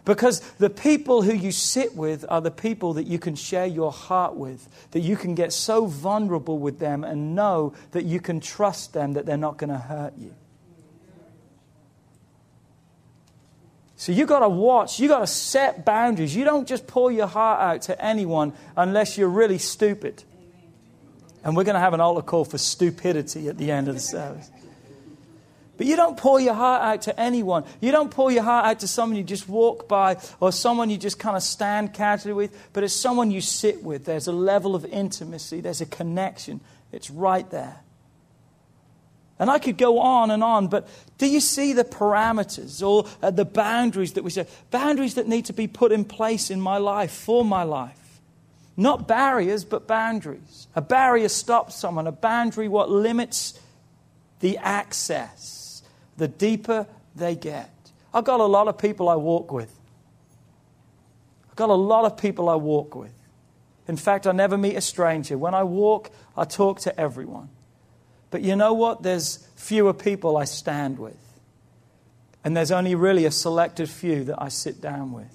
Because 0.09 0.41
the 0.57 0.71
people 0.71 1.21
who 1.21 1.35
you 1.35 1.53
sit 1.53 1.95
with 1.95 2.25
are 2.31 2.41
the 2.41 2.50
people 2.50 2.95
that 2.95 3.07
you 3.07 3.19
can 3.19 3.35
share 3.35 3.67
your 3.67 3.93
heart 3.93 4.37
with, 4.37 4.67
that 4.93 5.00
you 5.00 5.19
can 5.19 5.35
get 5.35 5.53
so 5.53 5.85
vulnerable 5.85 6.59
with 6.59 6.78
them 6.78 7.04
and 7.04 7.35
know 7.35 7.75
that 7.91 8.06
you 8.06 8.19
can 8.19 8.41
trust 8.41 8.95
them 8.95 9.13
that 9.13 9.26
they're 9.26 9.37
not 9.37 9.59
going 9.59 9.69
to 9.69 9.76
hurt 9.76 10.15
you. 10.17 10.35
So 13.97 14.11
you've 14.13 14.30
got 14.30 14.39
to 14.39 14.49
watch, 14.49 14.99
You've 14.99 15.11
got 15.11 15.19
to 15.19 15.26
set 15.26 15.85
boundaries. 15.85 16.35
You 16.35 16.45
don't 16.45 16.67
just 16.67 16.87
pour 16.87 17.13
your 17.13 17.26
heart 17.26 17.61
out 17.61 17.82
to 17.82 18.02
anyone 18.02 18.54
unless 18.78 19.19
you're 19.19 19.28
really 19.28 19.59
stupid. 19.59 20.25
And 21.45 21.54
we're 21.54 21.65
going 21.65 21.75
to 21.75 21.80
have 21.80 21.93
an 21.93 22.00
altar 22.00 22.23
call 22.23 22.47
for 22.47 22.56
stupidity 22.56 23.47
at 23.47 23.59
the 23.59 23.71
end 23.71 23.89
of 23.89 23.95
the 23.95 24.00
service. 24.00 24.50
But 25.78 25.86
you 25.86 25.95
don't 25.95 26.17
pour 26.17 26.41
your 26.41 26.54
heart 26.54 26.82
out 26.82 27.02
to 27.02 27.19
anyone. 27.19 27.64
You 27.80 27.93
don't 27.93 28.10
pour 28.10 28.32
your 28.32 28.43
heart 28.43 28.67
out 28.67 28.80
to 28.80 28.88
someone 28.88 29.17
you 29.17 29.23
just 29.23 29.49
walk 29.49 29.88
by 29.88 30.17
or 30.41 30.50
someone 30.50 30.91
you 30.91 30.99
just 30.99 31.21
kind 31.21 31.36
of 31.36 31.43
stand 31.43 31.95
casually 31.95 32.34
with, 32.34 32.71
but 32.73 32.82
it's 32.82 32.93
someone 32.93 33.30
you 33.30 33.41
sit 33.41 33.84
with. 33.84 34.04
There's 34.04 34.26
a 34.26 34.32
level 34.32 34.75
of 34.75 34.84
intimacy, 34.84 35.60
there's 35.60 35.80
a 35.80 35.86
connection. 35.86 36.60
It's 36.91 37.10
right 37.10 37.49
there. 37.50 37.76
And 39.38 39.49
I 39.49 39.60
could 39.60 39.78
go 39.78 40.00
on 40.00 40.32
and 40.32 40.43
on, 40.43 40.67
but 40.67 40.88
do 41.17 41.28
you 41.28 41.38
see 41.38 41.73
the 41.73 41.84
parameters 41.84 42.84
or 42.84 43.08
uh, 43.23 43.30
the 43.30 43.45
boundaries 43.45 44.14
that 44.14 44.25
we 44.25 44.30
say? 44.30 44.49
Boundaries 44.73 45.14
that 45.14 45.28
need 45.28 45.45
to 45.45 45.52
be 45.52 45.69
put 45.69 45.93
in 45.93 46.04
place 46.04 46.50
in 46.50 46.60
my 46.60 46.78
life, 46.78 47.12
for 47.12 47.45
my 47.45 47.62
life. 47.62 48.21
Not 48.76 49.06
barriers, 49.06 49.64
but 49.64 49.86
boundaries. 49.86 50.67
A 50.75 50.80
barrier 50.80 51.28
stops 51.28 51.76
someone, 51.76 52.08
a 52.08 52.12
boundary 52.12 52.67
what 52.67 52.91
limits 52.91 53.60
the 54.41 54.58
access 54.58 55.68
the 56.19 56.28
deeper 56.28 56.87
they 57.17 57.35
get. 57.35 57.71
I've 58.13 58.25
got 58.25 58.41
a 58.41 58.45
lot 58.45 58.69
of 58.69 58.76
people 58.76 59.09
I 59.09 59.17
walk 59.17 59.50
with. 59.50 59.73
I've 61.49 61.57
got 61.57 61.71
a 61.71 61.75
lot 61.75 62.04
of 62.04 62.19
people 62.19 62.49
I 62.49 62.57
walk 62.57 62.95
with. 62.95 63.13
In 63.87 63.97
fact, 63.97 64.26
I 64.26 64.33
never 64.33 64.59
meet 64.59 64.76
a 64.76 64.81
stranger. 64.83 65.39
When 65.39 65.54
I 65.54 65.63
walk, 65.63 66.11
I 66.37 66.45
talk 66.45 66.81
to 66.81 67.00
everyone. 67.00 67.49
But 68.31 68.43
you 68.43 68.57
know 68.57 68.75
what? 68.75 69.02
There's 69.02 69.49
fewer 69.57 69.95
people 69.95 70.37
I 70.37 70.45
stand 70.45 70.99
with. 70.99 71.17
And 72.45 72.57
there's 72.57 72.71
only 72.71 72.95
really 72.95 73.25
a 73.25 73.31
selected 73.31 73.89
few 73.89 74.25
that 74.25 74.41
I 74.43 74.49
sit 74.49 74.81
down 74.81 75.13
with. 75.13 75.35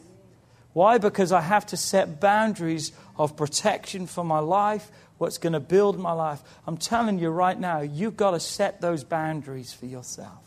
Why? 0.73 0.97
Because 0.97 1.31
I 1.31 1.41
have 1.41 1.65
to 1.67 1.77
set 1.77 2.19
boundaries 2.19 2.91
of 3.17 3.35
protection 3.35 4.07
for 4.07 4.23
my 4.23 4.39
life, 4.39 4.89
what's 5.17 5.37
going 5.37 5.53
to 5.53 5.59
build 5.59 5.99
my 5.99 6.13
life. 6.13 6.41
I'm 6.65 6.77
telling 6.77 7.19
you 7.19 7.29
right 7.29 7.59
now, 7.59 7.81
you've 7.81 8.17
got 8.17 8.31
to 8.31 8.39
set 8.39 8.81
those 8.81 9.03
boundaries 9.03 9.73
for 9.73 9.85
yourself. 9.85 10.43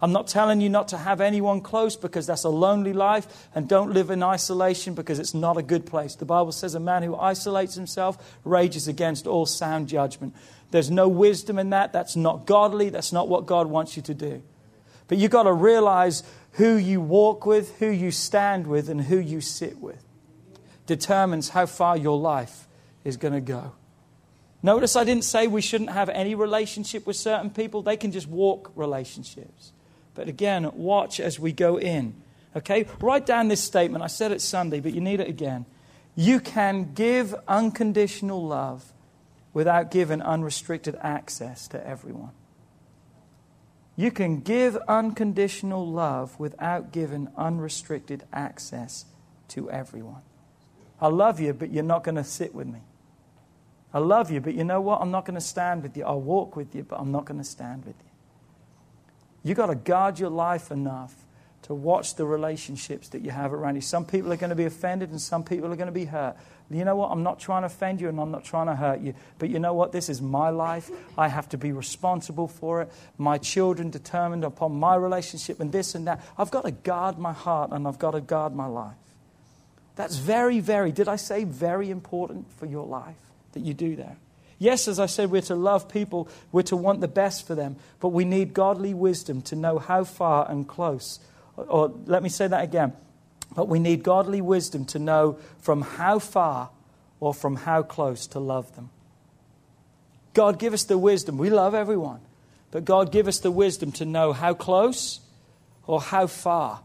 I'm 0.00 0.12
not 0.12 0.26
telling 0.26 0.60
you 0.60 0.68
not 0.68 0.88
to 0.88 0.98
have 0.98 1.20
anyone 1.20 1.60
close 1.62 1.96
because 1.96 2.26
that's 2.26 2.44
a 2.44 2.50
lonely 2.50 2.92
life 2.92 3.48
and 3.54 3.68
don't 3.68 3.92
live 3.92 4.10
in 4.10 4.22
isolation 4.22 4.94
because 4.94 5.18
it's 5.18 5.32
not 5.32 5.56
a 5.56 5.62
good 5.62 5.86
place. 5.86 6.14
The 6.14 6.26
Bible 6.26 6.52
says 6.52 6.74
a 6.74 6.80
man 6.80 7.02
who 7.02 7.16
isolates 7.16 7.74
himself 7.74 8.36
rages 8.44 8.88
against 8.88 9.26
all 9.26 9.46
sound 9.46 9.88
judgment. 9.88 10.34
There's 10.70 10.90
no 10.90 11.08
wisdom 11.08 11.58
in 11.58 11.70
that. 11.70 11.92
That's 11.92 12.16
not 12.16 12.46
godly. 12.46 12.90
That's 12.90 13.12
not 13.12 13.28
what 13.28 13.46
God 13.46 13.68
wants 13.68 13.96
you 13.96 14.02
to 14.02 14.14
do. 14.14 14.42
But 15.08 15.18
you've 15.18 15.30
got 15.30 15.44
to 15.44 15.52
realize 15.52 16.22
who 16.52 16.76
you 16.76 17.00
walk 17.00 17.46
with, 17.46 17.78
who 17.78 17.88
you 17.88 18.10
stand 18.10 18.66
with, 18.66 18.88
and 18.88 19.00
who 19.00 19.18
you 19.18 19.40
sit 19.40 19.78
with 19.78 20.02
determines 20.86 21.50
how 21.50 21.66
far 21.66 21.96
your 21.96 22.18
life 22.18 22.66
is 23.04 23.16
going 23.16 23.34
to 23.34 23.40
go. 23.40 23.72
Notice 24.62 24.96
I 24.96 25.04
didn't 25.04 25.24
say 25.24 25.46
we 25.46 25.60
shouldn't 25.60 25.90
have 25.90 26.08
any 26.08 26.34
relationship 26.34 27.06
with 27.06 27.16
certain 27.16 27.50
people, 27.50 27.82
they 27.82 27.96
can 27.96 28.10
just 28.10 28.26
walk 28.26 28.72
relationships. 28.74 29.72
But 30.16 30.28
again, 30.28 30.68
watch 30.74 31.20
as 31.20 31.38
we 31.38 31.52
go 31.52 31.78
in. 31.78 32.14
Okay? 32.56 32.86
Write 33.00 33.26
down 33.26 33.48
this 33.48 33.62
statement. 33.62 34.02
I 34.02 34.08
said 34.08 34.32
it 34.32 34.40
Sunday, 34.40 34.80
but 34.80 34.94
you 34.94 35.00
need 35.00 35.20
it 35.20 35.28
again. 35.28 35.66
You 36.16 36.40
can 36.40 36.94
give 36.94 37.34
unconditional 37.46 38.44
love 38.44 38.92
without 39.52 39.90
giving 39.90 40.22
unrestricted 40.22 40.96
access 41.00 41.68
to 41.68 41.86
everyone. 41.86 42.32
You 43.94 44.10
can 44.10 44.40
give 44.40 44.76
unconditional 44.88 45.86
love 45.86 46.38
without 46.38 46.92
giving 46.92 47.28
unrestricted 47.36 48.24
access 48.32 49.04
to 49.48 49.70
everyone. 49.70 50.22
I 51.00 51.08
love 51.08 51.40
you, 51.40 51.52
but 51.52 51.70
you're 51.70 51.82
not 51.82 52.04
going 52.04 52.16
to 52.16 52.24
sit 52.24 52.54
with 52.54 52.66
me. 52.66 52.80
I 53.92 53.98
love 53.98 54.30
you, 54.30 54.40
but 54.40 54.54
you 54.54 54.64
know 54.64 54.80
what? 54.80 55.00
I'm 55.00 55.10
not 55.10 55.24
going 55.24 55.36
to 55.36 55.40
stand 55.40 55.82
with 55.82 55.96
you. 55.96 56.04
I'll 56.04 56.20
walk 56.20 56.56
with 56.56 56.74
you, 56.74 56.82
but 56.82 56.98
I'm 56.98 57.12
not 57.12 57.24
going 57.26 57.38
to 57.38 57.44
stand 57.44 57.84
with 57.84 57.96
you. 57.98 58.10
You've 59.46 59.56
got 59.56 59.66
to 59.66 59.76
guard 59.76 60.18
your 60.18 60.30
life 60.30 60.72
enough 60.72 61.14
to 61.62 61.74
watch 61.74 62.16
the 62.16 62.26
relationships 62.26 63.10
that 63.10 63.22
you 63.22 63.30
have 63.30 63.52
around 63.52 63.76
you. 63.76 63.80
Some 63.80 64.04
people 64.04 64.32
are 64.32 64.36
going 64.36 64.50
to 64.50 64.56
be 64.56 64.64
offended 64.64 65.10
and 65.10 65.20
some 65.20 65.44
people 65.44 65.72
are 65.72 65.76
going 65.76 65.86
to 65.86 65.92
be 65.92 66.04
hurt. 66.04 66.36
You 66.68 66.84
know 66.84 66.96
what? 66.96 67.12
I'm 67.12 67.22
not 67.22 67.38
trying 67.38 67.62
to 67.62 67.66
offend 67.66 68.00
you 68.00 68.08
and 68.08 68.18
I'm 68.18 68.32
not 68.32 68.44
trying 68.44 68.66
to 68.66 68.74
hurt 68.74 69.00
you. 69.00 69.14
But 69.38 69.50
you 69.50 69.60
know 69.60 69.72
what? 69.72 69.92
This 69.92 70.08
is 70.08 70.20
my 70.20 70.50
life. 70.50 70.90
I 71.16 71.28
have 71.28 71.48
to 71.50 71.58
be 71.58 71.70
responsible 71.70 72.48
for 72.48 72.82
it. 72.82 72.92
My 73.18 73.38
children 73.38 73.90
determined 73.90 74.42
upon 74.42 74.72
my 74.80 74.96
relationship 74.96 75.60
and 75.60 75.70
this 75.70 75.94
and 75.94 76.08
that. 76.08 76.24
I've 76.36 76.50
got 76.50 76.64
to 76.64 76.72
guard 76.72 77.16
my 77.16 77.32
heart 77.32 77.70
and 77.70 77.86
I've 77.86 78.00
got 78.00 78.12
to 78.12 78.20
guard 78.20 78.52
my 78.52 78.66
life. 78.66 78.96
That's 79.94 80.16
very, 80.16 80.58
very, 80.58 80.90
did 80.90 81.06
I 81.06 81.14
say 81.14 81.44
very 81.44 81.90
important 81.90 82.50
for 82.50 82.66
your 82.66 82.84
life 82.84 83.14
that 83.52 83.60
you 83.60 83.74
do 83.74 83.94
that? 83.94 84.16
Yes, 84.58 84.88
as 84.88 84.98
I 84.98 85.06
said, 85.06 85.30
we're 85.30 85.42
to 85.42 85.54
love 85.54 85.88
people, 85.88 86.28
we're 86.50 86.62
to 86.62 86.76
want 86.76 87.00
the 87.00 87.08
best 87.08 87.46
for 87.46 87.54
them, 87.54 87.76
but 88.00 88.08
we 88.08 88.24
need 88.24 88.54
godly 88.54 88.94
wisdom 88.94 89.42
to 89.42 89.56
know 89.56 89.78
how 89.78 90.04
far 90.04 90.50
and 90.50 90.66
close. 90.66 91.20
Or, 91.56 91.64
or 91.64 91.94
let 92.06 92.22
me 92.22 92.28
say 92.28 92.48
that 92.48 92.64
again. 92.64 92.94
But 93.54 93.68
we 93.68 93.78
need 93.78 94.02
godly 94.02 94.40
wisdom 94.40 94.84
to 94.86 94.98
know 94.98 95.38
from 95.58 95.82
how 95.82 96.18
far 96.18 96.70
or 97.20 97.34
from 97.34 97.56
how 97.56 97.82
close 97.82 98.26
to 98.28 98.40
love 98.40 98.74
them. 98.76 98.90
God, 100.34 100.58
give 100.58 100.74
us 100.74 100.84
the 100.84 100.98
wisdom. 100.98 101.38
We 101.38 101.50
love 101.50 101.74
everyone. 101.74 102.20
But 102.70 102.84
God, 102.84 103.10
give 103.12 103.28
us 103.28 103.38
the 103.38 103.50
wisdom 103.50 103.92
to 103.92 104.04
know 104.04 104.32
how 104.32 104.52
close 104.52 105.20
or 105.86 106.00
how 106.00 106.26
far 106.26 106.82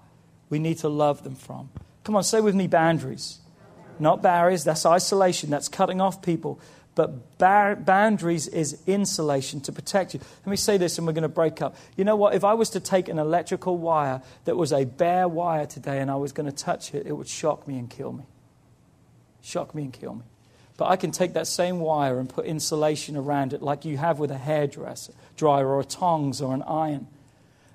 we 0.49 0.59
need 0.59 0.77
to 0.79 0.89
love 0.89 1.23
them 1.23 1.35
from. 1.35 1.69
Come 2.03 2.15
on, 2.15 2.23
say 2.23 2.39
with 2.39 2.55
me 2.55 2.67
boundaries. 2.67 3.39
Not 3.99 4.21
barriers, 4.21 4.63
that's 4.63 4.85
isolation, 4.85 5.49
that's 5.49 5.67
cutting 5.67 5.99
off 6.01 6.21
people. 6.21 6.59
But 6.93 7.37
bar- 7.37 7.75
boundaries 7.75 8.47
is 8.47 8.81
insulation 8.85 9.61
to 9.61 9.71
protect 9.71 10.13
you. 10.13 10.19
Let 10.45 10.51
me 10.51 10.57
say 10.57 10.77
this 10.77 10.97
and 10.97 11.07
we're 11.07 11.13
going 11.13 11.23
to 11.23 11.29
break 11.29 11.61
up. 11.61 11.75
You 11.95 12.03
know 12.03 12.15
what? 12.15 12.35
If 12.35 12.43
I 12.43 12.53
was 12.53 12.69
to 12.71 12.79
take 12.79 13.07
an 13.07 13.17
electrical 13.17 13.77
wire 13.77 14.21
that 14.45 14.57
was 14.57 14.73
a 14.73 14.83
bare 14.83 15.27
wire 15.27 15.65
today 15.65 15.99
and 15.99 16.11
I 16.11 16.15
was 16.15 16.33
going 16.33 16.47
to 16.47 16.55
touch 16.55 16.93
it, 16.93 17.07
it 17.07 17.13
would 17.13 17.29
shock 17.29 17.67
me 17.67 17.77
and 17.77 17.89
kill 17.89 18.11
me. 18.11 18.25
Shock 19.41 19.73
me 19.73 19.83
and 19.83 19.93
kill 19.93 20.15
me. 20.15 20.23
But 20.77 20.89
I 20.89 20.95
can 20.95 21.11
take 21.11 21.33
that 21.33 21.47
same 21.47 21.79
wire 21.79 22.19
and 22.19 22.27
put 22.27 22.45
insulation 22.45 23.15
around 23.15 23.53
it 23.53 23.61
like 23.61 23.85
you 23.85 23.97
have 23.97 24.19
with 24.19 24.31
a 24.31 24.37
hairdresser, 24.37 25.13
dryer, 25.37 25.67
or 25.67 25.79
a 25.79 25.85
tongs 25.85 26.41
or 26.41 26.53
an 26.53 26.63
iron. 26.63 27.07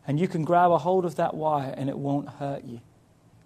And 0.07 0.21
you 0.21 0.29
can 0.29 0.45
grab 0.45 0.71
a 0.71 0.79
hold 0.79 1.05
of 1.05 1.17
that 1.17 1.35
wire 1.35 1.75
and 1.77 1.89
it 1.89 1.99
won't 1.99 2.29
hurt 2.29 2.65
you. 2.65 2.81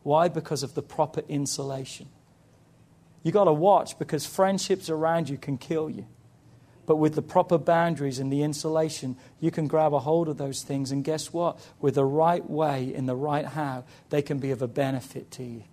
Why? 0.02 0.28
Because 0.28 0.62
of 0.62 0.74
the 0.74 0.82
proper 0.82 1.22
insulation. 1.28 2.08
You 3.22 3.32
got 3.32 3.44
to 3.44 3.52
watch 3.52 3.98
because 3.98 4.26
friendships 4.26 4.88
around 4.88 5.28
you 5.28 5.36
can 5.36 5.58
kill 5.58 5.90
you. 5.90 6.06
But 6.86 6.96
with 6.96 7.14
the 7.14 7.22
proper 7.22 7.58
boundaries 7.58 8.18
and 8.18 8.32
the 8.32 8.42
insulation, 8.42 9.16
you 9.38 9.50
can 9.50 9.68
grab 9.68 9.94
a 9.94 10.00
hold 10.00 10.28
of 10.28 10.38
those 10.38 10.62
things. 10.62 10.90
And 10.90 11.04
guess 11.04 11.32
what? 11.32 11.58
With 11.80 11.94
the 11.94 12.04
right 12.04 12.48
way, 12.48 12.92
in 12.92 13.06
the 13.06 13.14
right 13.14 13.44
how, 13.44 13.84
they 14.08 14.22
can 14.22 14.38
be 14.38 14.50
of 14.50 14.60
a 14.60 14.66
benefit 14.66 15.30
to 15.32 15.44
you. 15.44 15.64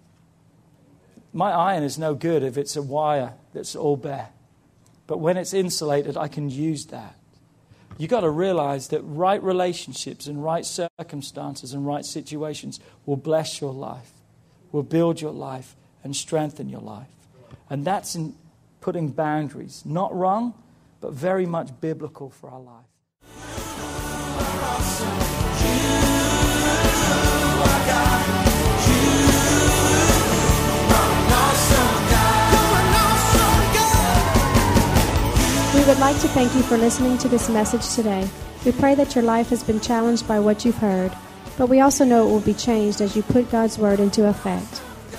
My 1.34 1.52
iron 1.52 1.84
is 1.84 1.98
no 1.98 2.14
good 2.14 2.44
if 2.44 2.58
it's 2.58 2.76
a 2.76 2.82
wire 2.82 3.34
that's 3.54 3.76
all 3.76 3.98
bare. 3.98 4.30
But 5.08 5.20
when 5.20 5.38
it's 5.38 5.54
insulated, 5.54 6.18
I 6.18 6.28
can 6.28 6.50
use 6.50 6.88
that. 6.88 7.16
You've 7.98 8.12
got 8.12 8.22
to 8.22 8.30
realize 8.30 8.90
that 8.90 9.02
right 9.02 9.42
relationships 9.42 10.28
and 10.28 10.44
right 10.44 10.66
circumstances 10.66 11.74
and 11.74 11.86
right 11.88 12.06
situations 12.06 12.80
will 13.06 13.18
bless 13.18 13.60
your 13.60 13.74
life, 13.74 14.12
will 14.72 14.84
build 14.84 15.20
your 15.20 15.32
life, 15.32 15.76
and 16.04 16.16
strengthen 16.16 16.70
your 16.70 16.82
life. 16.82 17.08
And 17.70 17.86
that's 17.86 18.16
in 18.16 18.36
putting 18.82 19.10
boundaries. 19.10 19.84
Not 19.86 20.16
wrong, 20.16 20.54
but 21.02 21.14
very 21.14 21.46
much 21.46 21.70
biblical 21.82 22.30
for 22.30 22.50
our 22.50 22.60
life. 22.60 22.86
We 35.76 35.84
would 35.86 36.00
like 36.00 36.20
to 36.22 36.28
thank 36.30 36.54
you 36.56 36.64
for 36.64 36.78
listening 36.78 37.18
to 37.20 37.28
this 37.28 37.50
message 37.50 37.96
today. 37.96 38.28
We 38.66 38.72
pray 38.72 38.96
that 38.96 39.16
your 39.16 39.24
life 39.24 39.50
has 39.50 39.64
been 39.64 39.80
challenged 39.80 40.28
by 40.28 40.40
what 40.40 40.66
you've 40.66 40.78
heard, 40.78 41.14
but 41.58 41.70
we 41.70 41.80
also 41.80 42.04
know 42.04 42.28
it 42.28 42.32
will 42.32 42.42
be 42.42 42.54
changed 42.54 43.00
as 43.00 43.16
you 43.16 43.22
put 43.24 43.52
God's 43.52 43.78
Word 43.78 44.00
into 44.00 44.28
effect. 44.28 44.82